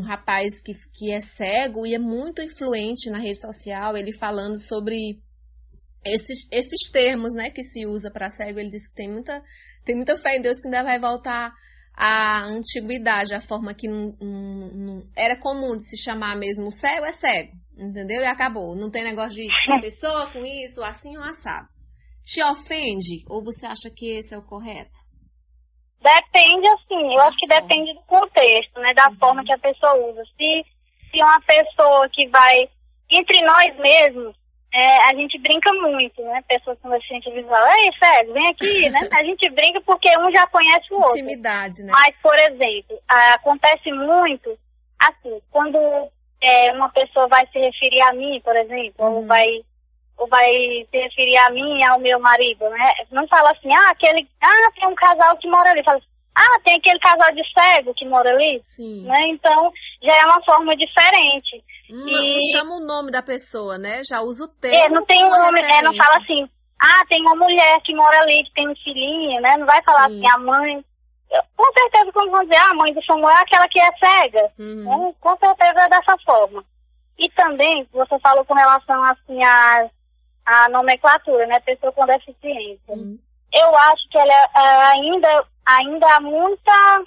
rapaz 0.00 0.62
que, 0.62 0.72
que 0.94 1.12
é 1.12 1.20
cego 1.20 1.86
e 1.86 1.94
é 1.94 1.98
muito 1.98 2.40
influente 2.40 3.10
na 3.10 3.18
rede 3.18 3.40
social, 3.40 3.96
ele 3.96 4.12
falando 4.12 4.58
sobre 4.58 5.20
esses, 6.04 6.48
esses 6.50 6.90
termos, 6.90 7.34
né, 7.34 7.50
que 7.50 7.62
se 7.62 7.86
usa 7.86 8.10
para 8.10 8.30
cego. 8.30 8.58
Ele 8.58 8.70
disse 8.70 8.88
que 8.88 8.96
tem 8.96 9.10
muita, 9.10 9.42
tem 9.84 9.94
muita 9.94 10.16
fé 10.16 10.36
em 10.36 10.40
Deus 10.40 10.60
que 10.60 10.68
ainda 10.68 10.82
vai 10.82 10.98
voltar 10.98 11.52
à 11.94 12.44
antiguidade, 12.44 13.34
a 13.34 13.40
forma 13.40 13.74
que 13.74 13.88
não, 13.88 14.16
não, 14.20 14.68
não, 14.68 15.10
era 15.16 15.36
comum 15.36 15.76
de 15.76 15.84
se 15.84 15.98
chamar 15.98 16.36
mesmo 16.36 16.70
cego 16.70 17.04
é 17.04 17.12
cego, 17.12 17.52
entendeu? 17.76 18.22
E 18.22 18.26
acabou. 18.26 18.76
Não 18.76 18.90
tem 18.90 19.02
negócio 19.02 19.42
de 19.42 19.48
pessoa 19.82 20.30
com 20.32 20.44
isso, 20.44 20.82
assim 20.82 21.16
ou 21.16 21.24
assado. 21.24 21.68
Te 22.22 22.42
ofende 22.42 23.24
ou 23.26 23.42
você 23.42 23.66
acha 23.66 23.90
que 23.90 24.10
esse 24.10 24.34
é 24.34 24.38
o 24.38 24.46
correto? 24.46 25.07
Depende, 26.00 26.66
assim, 26.68 27.14
eu 27.14 27.20
acho 27.22 27.36
que 27.38 27.48
depende 27.48 27.92
do 27.92 28.00
contexto, 28.02 28.80
né? 28.80 28.94
Da 28.94 29.08
uhum. 29.08 29.16
forma 29.16 29.44
que 29.44 29.52
a 29.52 29.58
pessoa 29.58 29.94
usa. 30.10 30.22
Se, 30.36 30.64
se 31.10 31.22
uma 31.22 31.40
pessoa 31.40 32.08
que 32.10 32.28
vai, 32.28 32.68
entre 33.10 33.42
nós 33.42 33.76
mesmos, 33.78 34.36
é, 34.72 35.10
a 35.10 35.14
gente 35.14 35.38
brinca 35.40 35.72
muito, 35.72 36.22
né? 36.22 36.42
Pessoas 36.46 36.78
com 36.80 36.90
deficiência 36.90 37.32
visual. 37.32 37.62
Ei, 37.78 37.92
Fred, 37.98 38.32
vem 38.32 38.48
aqui, 38.48 38.90
né? 38.90 39.00
A 39.18 39.24
gente 39.24 39.48
brinca 39.50 39.80
porque 39.80 40.08
um 40.18 40.30
já 40.30 40.46
conhece 40.48 40.92
o 40.92 40.96
outro. 40.96 41.18
Intimidade, 41.18 41.82
né? 41.82 41.90
Mas, 41.90 42.14
por 42.22 42.38
exemplo, 42.38 42.98
acontece 43.08 43.90
muito, 43.90 44.56
assim, 45.00 45.40
quando 45.50 45.78
é, 46.40 46.72
uma 46.72 46.90
pessoa 46.90 47.26
vai 47.28 47.46
se 47.46 47.58
referir 47.58 48.02
a 48.02 48.12
mim, 48.12 48.40
por 48.44 48.54
exemplo, 48.56 49.06
uhum. 49.06 49.16
ou 49.16 49.26
vai 49.26 49.46
ou 50.18 50.26
vai 50.28 50.50
se 50.90 50.98
referir 50.98 51.36
a 51.38 51.50
mim 51.50 51.78
e 51.78 51.84
ao 51.84 51.98
meu 52.00 52.18
marido, 52.18 52.68
né? 52.68 52.92
Não 53.10 53.26
fala 53.28 53.52
assim, 53.52 53.72
ah, 53.72 53.90
aquele, 53.90 54.28
ah, 54.42 54.70
tem 54.74 54.88
um 54.88 54.94
casal 54.94 55.36
que 55.36 55.48
mora 55.48 55.70
ali. 55.70 55.82
Fala, 55.84 56.00
ah, 56.34 56.60
tem 56.64 56.76
aquele 56.76 56.98
casal 56.98 57.32
de 57.32 57.42
cego 57.52 57.94
que 57.94 58.06
mora 58.06 58.28
ali. 58.30 58.60
Sim. 58.64 59.04
Né? 59.06 59.28
Então, 59.28 59.72
já 60.02 60.14
é 60.14 60.24
uma 60.26 60.42
forma 60.44 60.76
diferente. 60.76 61.62
Não, 61.88 62.08
e... 62.08 62.34
não 62.34 62.40
chama 62.52 62.76
o 62.76 62.86
nome 62.86 63.12
da 63.12 63.22
pessoa, 63.22 63.78
né? 63.78 64.02
Já 64.08 64.20
usa 64.20 64.44
o 64.44 64.60
termo. 64.60 64.76
É, 64.76 64.88
não 64.88 65.04
tem 65.06 65.24
o 65.24 65.30
nome, 65.30 65.60
é, 65.60 65.82
não 65.82 65.94
fala 65.94 66.16
assim, 66.18 66.48
ah, 66.80 67.06
tem 67.08 67.20
uma 67.22 67.36
mulher 67.36 67.80
que 67.84 67.94
mora 67.94 68.20
ali, 68.22 68.42
que 68.44 68.54
tem 68.54 68.68
um 68.68 68.76
filhinho, 68.76 69.40
né? 69.40 69.56
Não 69.56 69.66
vai 69.66 69.82
falar 69.84 70.08
Sim. 70.08 70.16
assim, 70.16 70.34
a 70.34 70.38
mãe. 70.38 70.84
Eu, 71.30 71.42
com 71.56 71.72
certeza, 71.72 72.12
quando 72.12 72.30
vão 72.30 72.42
dizer, 72.42 72.56
ah, 72.56 72.70
a 72.70 72.74
mãe 72.74 72.92
do 72.92 73.04
Samuel 73.04 73.36
é 73.36 73.42
aquela 73.42 73.68
que 73.68 73.80
é 73.80 73.90
cega. 73.98 74.52
Uhum. 74.58 75.06
Né? 75.06 75.14
Com 75.20 75.36
certeza 75.36 75.80
é 75.80 75.88
dessa 75.88 76.16
forma. 76.24 76.64
E 77.18 77.28
também, 77.30 77.86
você 77.92 78.18
falou 78.20 78.44
com 78.44 78.54
relação, 78.54 79.02
assim, 79.04 79.42
às 79.42 79.90
a 80.48 80.68
nomenclatura, 80.70 81.46
né? 81.46 81.60
Pessoa 81.60 81.92
com 81.92 82.06
deficiência. 82.06 82.80
Uhum. 82.88 83.18
Eu 83.52 83.76
acho 83.76 84.08
que 84.10 84.18
ela 84.18 84.32
é, 84.32 84.96
ainda, 84.96 85.44
ainda 85.66 86.16
há 86.16 86.20
muita 86.20 87.02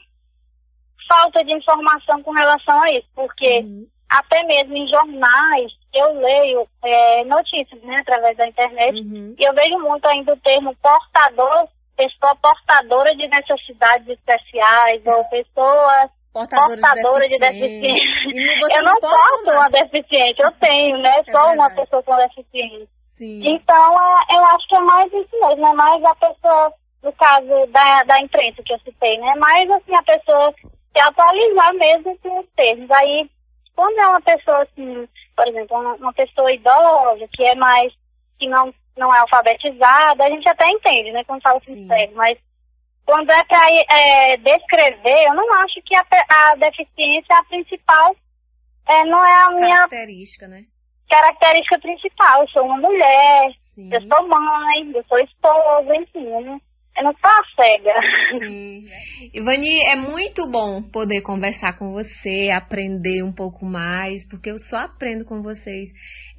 falta 1.07 1.43
de 1.43 1.53
informação 1.53 2.21
com 2.21 2.31
relação 2.31 2.81
a 2.83 2.91
isso, 2.91 3.07
porque 3.15 3.61
uhum. 3.61 3.87
até 4.09 4.43
mesmo 4.43 4.77
em 4.77 4.87
jornais 4.87 5.71
eu 5.93 6.13
leio 6.13 6.67
é, 6.83 7.25
notícias, 7.25 7.81
né, 7.81 7.97
através 7.97 8.37
da 8.37 8.47
internet, 8.47 8.99
uhum. 9.01 9.35
e 9.37 9.43
eu 9.43 9.53
vejo 9.53 9.79
muito 9.79 10.05
ainda 10.07 10.33
o 10.33 10.37
termo 10.37 10.75
portador, 10.75 11.67
pessoa 11.97 12.35
portadora 12.41 13.13
de 13.15 13.27
necessidades 13.27 14.07
especiais, 14.07 15.01
ou 15.05 15.25
pessoas 15.25 16.11
portadora 16.31 17.27
de 17.27 17.37
deficiência. 17.39 18.77
Eu 18.77 18.83
não 18.83 18.95
posso 19.01 19.51
uma 19.51 19.69
deficiente, 19.69 20.41
eu 20.41 20.51
tenho, 20.53 20.97
né? 20.99 21.13
É 21.27 21.31
Sou 21.31 21.53
uma 21.53 21.69
pessoa 21.75 22.01
com 22.03 22.15
deficiência. 22.15 23.00
Sim. 23.11 23.41
Então, 23.45 23.93
é, 24.01 24.35
eu 24.35 24.43
acho 24.55 24.67
que 24.69 24.75
é 24.75 24.79
mais 24.79 25.13
isso 25.13 25.39
mesmo, 25.39 25.67
é 25.67 25.73
mais 25.73 26.03
a 26.03 26.15
pessoa, 26.15 26.73
no 27.03 27.11
caso 27.13 27.67
da, 27.71 28.03
da 28.03 28.21
imprensa 28.21 28.63
que 28.63 28.73
eu 28.73 28.79
citei, 28.79 29.17
né? 29.17 29.35
Mais 29.35 29.69
assim, 29.69 29.93
a 29.93 30.03
pessoa 30.03 30.53
se 30.55 30.99
atualizar 30.99 31.73
mesmo 31.73 32.17
com 32.19 32.39
os 32.39 32.47
termos. 32.55 32.89
Aí, 32.89 33.29
quando 33.75 33.99
é 33.99 34.07
uma 34.07 34.21
pessoa 34.21 34.63
assim, 34.63 35.07
por 35.35 35.47
exemplo, 35.47 35.77
uma, 35.77 35.95
uma 35.95 36.13
pessoa 36.13 36.53
idosa, 36.53 37.27
que 37.33 37.43
é 37.43 37.53
mais, 37.55 37.93
que 38.39 38.47
não, 38.47 38.73
não 38.97 39.13
é 39.13 39.19
alfabetizada, 39.19 40.23
a 40.23 40.29
gente 40.29 40.47
até 40.47 40.69
entende, 40.69 41.11
né? 41.11 41.23
Quando 41.25 41.41
fala 41.41 41.57
assim, 41.57 41.85
cego, 41.87 42.15
mas 42.15 42.39
quando 43.05 43.29
é 43.29 43.43
para 43.43 43.67
é, 43.89 44.37
descrever, 44.37 45.27
eu 45.27 45.35
não 45.35 45.53
acho 45.55 45.81
que 45.83 45.95
a, 45.95 46.05
a 46.29 46.55
deficiência 46.55 47.37
a 47.37 47.43
principal 47.43 48.15
é, 48.87 49.03
não 49.03 49.25
é 49.25 49.43
a 49.43 49.49
minha 49.49 49.87
característica, 49.87 50.47
né? 50.47 50.63
Característica 51.11 51.77
principal. 51.79 52.41
Eu 52.41 52.49
sou 52.49 52.63
uma 52.63 52.77
mulher, 52.77 53.51
Sim. 53.59 53.89
eu 53.93 54.01
sou 54.01 54.27
mãe, 54.27 54.91
eu 54.95 55.03
sou 55.07 55.19
esposa, 55.19 55.95
enfim, 55.95 56.25
eu 56.25 56.41
não, 56.41 56.61
eu 56.97 57.03
não 57.03 57.13
sou 57.13 57.45
cega. 57.55 57.93
Sim. 58.39 58.81
Ivani, 59.33 59.81
é 59.81 59.95
muito 59.97 60.49
bom 60.49 60.81
poder 60.81 61.21
conversar 61.21 61.77
com 61.77 61.91
você, 61.91 62.49
aprender 62.49 63.23
um 63.23 63.33
pouco 63.33 63.65
mais, 63.65 64.27
porque 64.29 64.49
eu 64.49 64.57
só 64.57 64.77
aprendo 64.77 65.25
com 65.25 65.41
vocês. 65.41 65.89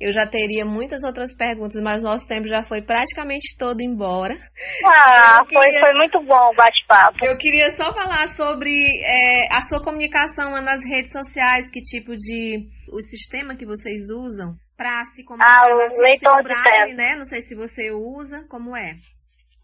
Eu 0.01 0.11
já 0.11 0.27
teria 0.27 0.65
muitas 0.65 1.05
outras 1.05 1.37
perguntas, 1.37 1.81
mas 1.81 2.03
nosso 2.03 2.27
tempo 2.27 2.49
já 2.49 2.63
foi 2.63 2.83
praticamente 2.83 3.57
todo 3.57 3.83
embora. 3.83 4.37
Ah, 4.85 5.45
queria... 5.47 5.61
foi, 5.61 5.81
foi 5.81 5.93
muito 5.93 6.21
bom 6.25 6.51
o 6.51 6.55
bate-papo. 6.57 7.25
Eu 7.25 7.37
queria 7.37 7.71
só 7.71 7.93
falar 7.93 8.29
sobre 8.29 8.73
é, 9.05 9.47
a 9.53 9.63
sua 9.63 9.81
comunicação 9.81 10.61
nas 10.61 10.85
redes 10.85 11.13
sociais, 11.13 11.71
que 11.71 11.81
tipo 11.81 12.17
de 12.17 12.67
o 12.93 13.01
sistema 13.01 13.57
que 13.57 13.67
vocês 13.67 14.11
usam 14.11 14.55
para 14.77 15.05
se 15.05 15.25
comunicar 15.25 15.71
ah, 15.71 15.75
nas 15.75 15.97
redes 15.97 16.21
braille, 16.21 16.95
né? 16.95 17.15
Não 17.17 17.25
sei 17.25 17.41
se 17.41 17.55
você 17.55 17.91
usa, 17.91 18.47
como 18.49 18.77
é? 18.77 18.95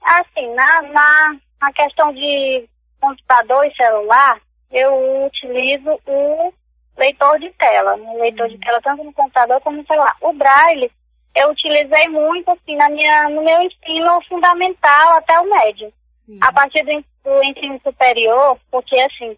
Assim, 0.04 0.54
na, 0.54 0.82
na, 0.82 1.36
na 1.60 1.72
questão 1.72 2.12
de 2.12 2.68
computador 3.00 3.66
e 3.66 3.74
celular, 3.74 4.40
eu 4.70 5.26
utilizo 5.26 6.00
o 6.06 6.52
leitor 6.96 7.38
de 7.38 7.50
tela, 7.52 7.94
o 7.96 8.20
leitor 8.20 8.48
de 8.48 8.54
uhum. 8.54 8.60
tela 8.60 8.80
tanto 8.82 9.04
no 9.04 9.12
computador 9.12 9.60
como 9.60 9.76
no 9.76 9.86
celular. 9.86 10.16
O 10.20 10.32
braille 10.32 10.90
eu 11.34 11.50
utilizei 11.50 12.08
muito 12.08 12.50
assim 12.50 12.76
na 12.76 12.88
minha, 12.88 13.28
no 13.30 13.44
meu 13.44 13.62
ensino 13.62 14.20
fundamental 14.28 15.16
até 15.16 15.38
o 15.38 15.48
médio. 15.48 15.92
Sim. 16.12 16.38
A 16.42 16.52
partir 16.52 16.82
do, 16.84 17.04
do 17.24 17.44
ensino 17.44 17.80
superior, 17.82 18.58
porque 18.70 18.98
assim, 19.00 19.36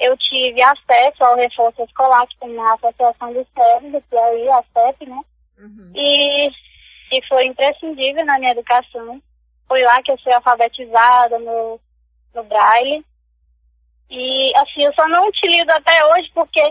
eu 0.00 0.16
tive 0.16 0.62
acesso 0.62 1.22
ao 1.22 1.36
reforço 1.36 1.82
escolar, 1.82 2.26
que 2.26 2.38
tem 2.38 2.58
a 2.58 2.72
Associação 2.72 3.32
dos 3.34 3.46
Cegos, 3.54 4.02
que 4.08 4.16
é 4.16 4.50
a 4.50 4.62
CEP, 4.72 5.06
né? 5.06 5.20
Uhum. 5.58 5.92
E, 5.94 6.48
e 6.48 7.26
foi 7.28 7.46
imprescindível 7.46 8.24
na 8.24 8.38
minha 8.38 8.52
educação. 8.52 9.20
Foi 9.68 9.82
lá 9.82 10.02
que 10.02 10.10
eu 10.10 10.18
fui 10.18 10.32
alfabetizada 10.32 11.38
no, 11.38 11.78
no 12.34 12.44
Braille. 12.44 13.04
E, 14.08 14.52
assim, 14.56 14.84
eu 14.84 14.92
só 14.94 15.06
não 15.06 15.28
utilizo 15.28 15.70
até 15.70 16.02
hoje 16.06 16.30
porque 16.34 16.62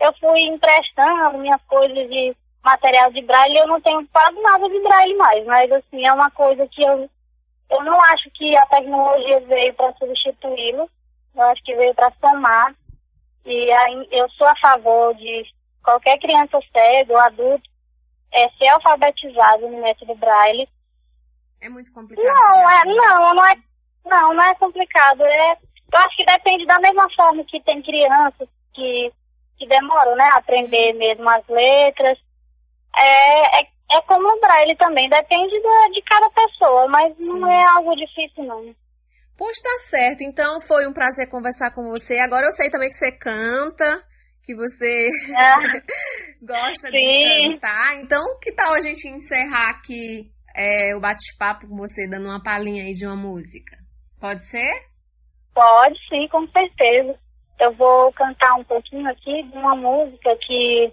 eu 0.00 0.12
fui 0.18 0.40
emprestando 0.40 1.38
minhas 1.38 1.60
coisas 1.68 2.08
de 2.08 2.34
material 2.64 3.12
de 3.12 3.20
Braille 3.20 3.54
e 3.54 3.58
eu 3.58 3.66
não 3.66 3.80
tenho 3.82 4.08
quase 4.10 4.40
nada 4.40 4.66
de 4.66 4.80
Braille 4.80 5.16
mais. 5.16 5.44
Mas, 5.44 5.70
assim, 5.72 6.06
é 6.06 6.12
uma 6.12 6.30
coisa 6.30 6.66
que 6.68 6.82
eu, 6.82 7.08
eu 7.70 7.84
não 7.84 8.00
acho 8.12 8.30
que 8.30 8.56
a 8.56 8.66
tecnologia 8.66 9.40
veio 9.40 9.74
para 9.74 9.92
substituí-lo 9.92 10.88
eu 11.40 11.46
acho 11.46 11.62
que 11.62 11.74
veio 11.74 11.94
para 11.94 12.12
somar. 12.20 12.74
E 13.44 13.72
aí, 13.72 14.08
eu 14.12 14.28
sou 14.30 14.46
a 14.46 14.58
favor 14.60 15.14
de 15.14 15.44
qualquer 15.82 16.18
criança 16.18 16.58
cega 16.72 17.12
ou 17.12 17.18
adulto 17.18 17.68
é, 18.32 18.48
ser 18.50 18.68
alfabetizado 18.68 19.68
no 19.68 19.80
método 19.80 20.14
Braille. 20.16 20.68
É 21.60 21.68
muito 21.68 21.92
complicado. 21.92 22.24
Não, 22.24 22.70
é, 22.70 22.84
não, 22.84 23.34
não 23.34 23.46
é, 23.46 23.54
não, 24.04 24.34
não 24.34 24.44
é 24.44 24.54
complicado. 24.56 25.22
É, 25.24 25.52
eu 25.52 25.98
acho 25.98 26.16
que 26.16 26.24
depende 26.24 26.66
da 26.66 26.78
mesma 26.78 27.08
forma 27.16 27.44
que 27.44 27.60
tem 27.62 27.82
crianças 27.82 28.48
que, 28.74 29.12
que 29.58 29.66
demoram, 29.66 30.14
né, 30.14 30.28
a 30.32 30.38
aprender 30.38 30.92
Sim. 30.92 30.98
mesmo 30.98 31.28
as 31.28 31.46
letras. 31.48 32.18
É, 32.96 33.60
é, 33.60 33.68
é 33.92 34.00
como 34.02 34.28
o 34.28 34.40
Braille 34.40 34.76
também, 34.76 35.08
depende 35.08 35.50
de, 35.50 35.92
de 35.94 36.02
cada 36.02 36.28
pessoa, 36.30 36.86
mas 36.88 37.16
Sim. 37.16 37.38
não 37.38 37.50
é 37.50 37.64
algo 37.76 37.96
difícil 37.96 38.44
não. 38.44 38.74
Pois 39.38 39.56
tá 39.62 39.78
certo. 39.88 40.22
Então 40.22 40.60
foi 40.60 40.88
um 40.88 40.92
prazer 40.92 41.28
conversar 41.28 41.70
com 41.70 41.84
você. 41.84 42.18
Agora 42.18 42.46
eu 42.46 42.52
sei 42.52 42.68
também 42.70 42.88
que 42.88 42.96
você 42.96 43.12
canta, 43.12 44.02
que 44.42 44.52
você 44.56 45.08
gosta 46.42 46.90
Sim. 46.90 46.96
de 46.96 47.52
cantar. 47.54 48.00
Então, 48.00 48.38
que 48.40 48.52
tal 48.52 48.74
a 48.74 48.80
gente 48.80 49.06
encerrar 49.06 49.70
aqui 49.70 50.28
é, 50.56 50.96
o 50.96 51.00
bate-papo 51.00 51.68
com 51.68 51.76
você, 51.76 52.08
dando 52.08 52.26
uma 52.26 52.42
palhinha 52.42 52.82
aí 52.82 52.90
de 52.90 53.06
uma 53.06 53.14
música? 53.14 53.78
Pode 54.20 54.44
ser? 54.44 54.72
Pode, 55.54 55.96
sim, 56.08 56.26
com 56.28 56.44
certeza. 56.48 57.16
Eu 57.60 57.72
vou 57.74 58.12
cantar 58.12 58.54
um 58.54 58.64
pouquinho 58.64 59.08
aqui 59.08 59.44
de 59.44 59.56
uma 59.56 59.76
música 59.76 60.36
que 60.40 60.92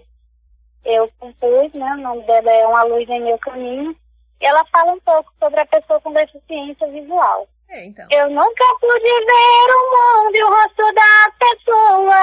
eu 0.84 1.10
compus, 1.18 1.72
né? 1.72 1.94
O 1.94 2.00
nome 2.00 2.24
dela 2.24 2.50
é 2.50 2.66
Uma 2.66 2.84
Luz 2.84 3.08
em 3.08 3.24
Meu 3.24 3.38
Caminho. 3.38 3.96
E 4.40 4.46
ela 4.46 4.64
fala 4.70 4.92
um 4.92 5.00
pouco 5.00 5.32
sobre 5.40 5.58
a 5.60 5.66
pessoa 5.66 6.00
com 6.00 6.12
deficiência 6.12 6.86
visual. 6.88 7.48
É, 7.68 7.84
então. 7.86 8.06
Eu 8.10 8.30
nunca 8.30 8.64
pude 8.80 9.02
ver 9.02 9.70
o 9.74 9.90
mundo 9.92 10.36
e 10.36 10.42
o 10.42 10.48
rosto 10.48 10.92
da 10.94 11.30
pessoa. 11.38 12.20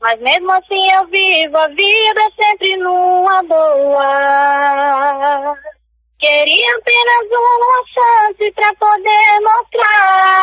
Mas 0.00 0.20
mesmo 0.20 0.52
assim 0.52 0.90
eu 0.92 1.06
vivo 1.06 1.56
a 1.56 1.68
vida 1.68 2.30
sempre 2.36 2.76
numa 2.76 3.42
boa. 3.44 4.06
Queria 6.18 6.76
apenas 6.76 7.30
uma 7.30 7.82
chance 7.94 8.52
pra 8.52 8.74
poder 8.74 9.40
mostrar 9.42 10.42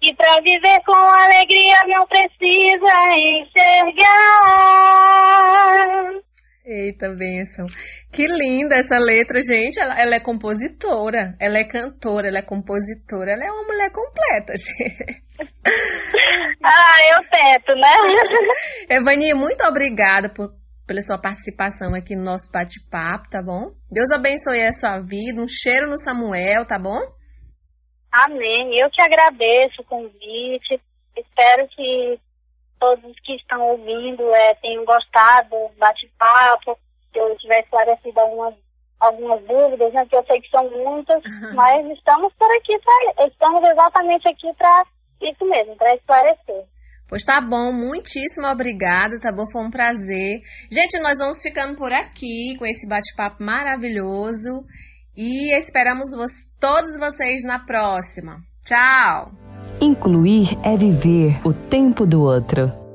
que 0.00 0.14
pra 0.14 0.40
viver 0.40 0.80
com 0.84 0.94
alegria 0.94 1.76
não 1.88 2.06
precisa 2.06 2.92
enxergar. 3.16 4.06
Eita, 6.68 7.10
benção. 7.10 7.66
Que 8.12 8.26
linda 8.26 8.74
essa 8.74 8.98
letra, 8.98 9.40
gente. 9.40 9.78
Ela, 9.78 10.00
ela, 10.00 10.16
é 10.16 10.20
compositora, 10.20 11.36
ela 11.38 11.58
é 11.58 11.64
cantora, 11.64 12.26
ela 12.26 12.38
é 12.38 12.42
compositora, 12.42 13.30
ela 13.30 13.44
é 13.44 13.50
uma 13.52 13.62
mulher 13.62 13.92
completa, 13.92 14.52
gente. 14.58 15.22
ah, 16.64 16.98
eu 17.12 17.30
tento, 17.30 17.72
né? 17.76 17.94
Evani, 18.90 19.32
muito 19.32 19.62
obrigada 19.64 20.28
por, 20.28 20.52
pela 20.84 21.00
sua 21.02 21.18
participação 21.18 21.94
aqui 21.94 22.16
no 22.16 22.24
nosso 22.24 22.50
bate-papo, 22.50 23.30
tá 23.30 23.40
bom? 23.40 23.70
Deus 23.88 24.10
abençoe 24.10 24.60
a 24.62 24.72
sua 24.72 24.98
vida, 24.98 25.40
um 25.40 25.46
cheiro 25.46 25.88
no 25.88 25.96
Samuel, 25.96 26.66
tá 26.66 26.80
bom? 26.80 26.98
Amém. 28.10 28.76
Eu 28.80 28.90
que 28.90 29.00
agradeço 29.00 29.82
o 29.82 29.84
convite. 29.84 30.80
Espero 31.16 31.68
que 31.68 32.18
todos 32.78 33.14
que 33.24 33.34
estão 33.36 33.60
ouvindo 33.60 34.22
é, 34.34 34.54
tenham 34.56 34.84
gostado 34.84 35.50
do 35.50 35.70
bate-papo, 35.78 36.78
que 37.12 37.18
eu 37.18 37.36
tiver 37.38 37.60
esclarecido 37.60 38.20
algumas, 38.20 38.54
algumas 39.00 39.42
dúvidas, 39.44 39.92
né, 39.92 40.06
que 40.06 40.16
eu 40.16 40.24
sei 40.26 40.40
que 40.40 40.50
são 40.50 40.68
muitas, 40.70 41.22
mas 41.54 41.86
estamos 41.90 42.32
por 42.34 42.50
aqui, 42.56 42.78
pra, 42.78 43.26
estamos 43.26 43.62
exatamente 43.68 44.28
aqui 44.28 44.52
para 44.54 44.84
isso 45.22 45.44
mesmo, 45.44 45.76
para 45.76 45.94
esclarecer. 45.94 46.64
Pois 47.08 47.22
tá 47.22 47.40
bom, 47.40 47.72
muitíssimo 47.72 48.48
obrigada, 48.48 49.20
tá 49.20 49.30
bom? 49.30 49.44
Foi 49.50 49.62
um 49.62 49.70
prazer. 49.70 50.40
Gente, 50.70 50.98
nós 50.98 51.18
vamos 51.18 51.40
ficando 51.40 51.76
por 51.76 51.92
aqui 51.92 52.56
com 52.58 52.66
esse 52.66 52.88
bate-papo 52.88 53.42
maravilhoso 53.44 54.64
e 55.16 55.56
esperamos 55.56 56.10
todos 56.60 56.98
vocês 56.98 57.44
na 57.44 57.60
próxima. 57.60 58.40
Tchau! 58.64 59.45
Incluir 59.80 60.56
é 60.62 60.76
viver 60.76 61.38
o 61.44 61.52
tempo 61.52 62.06
do 62.06 62.22
outro. 62.22 62.85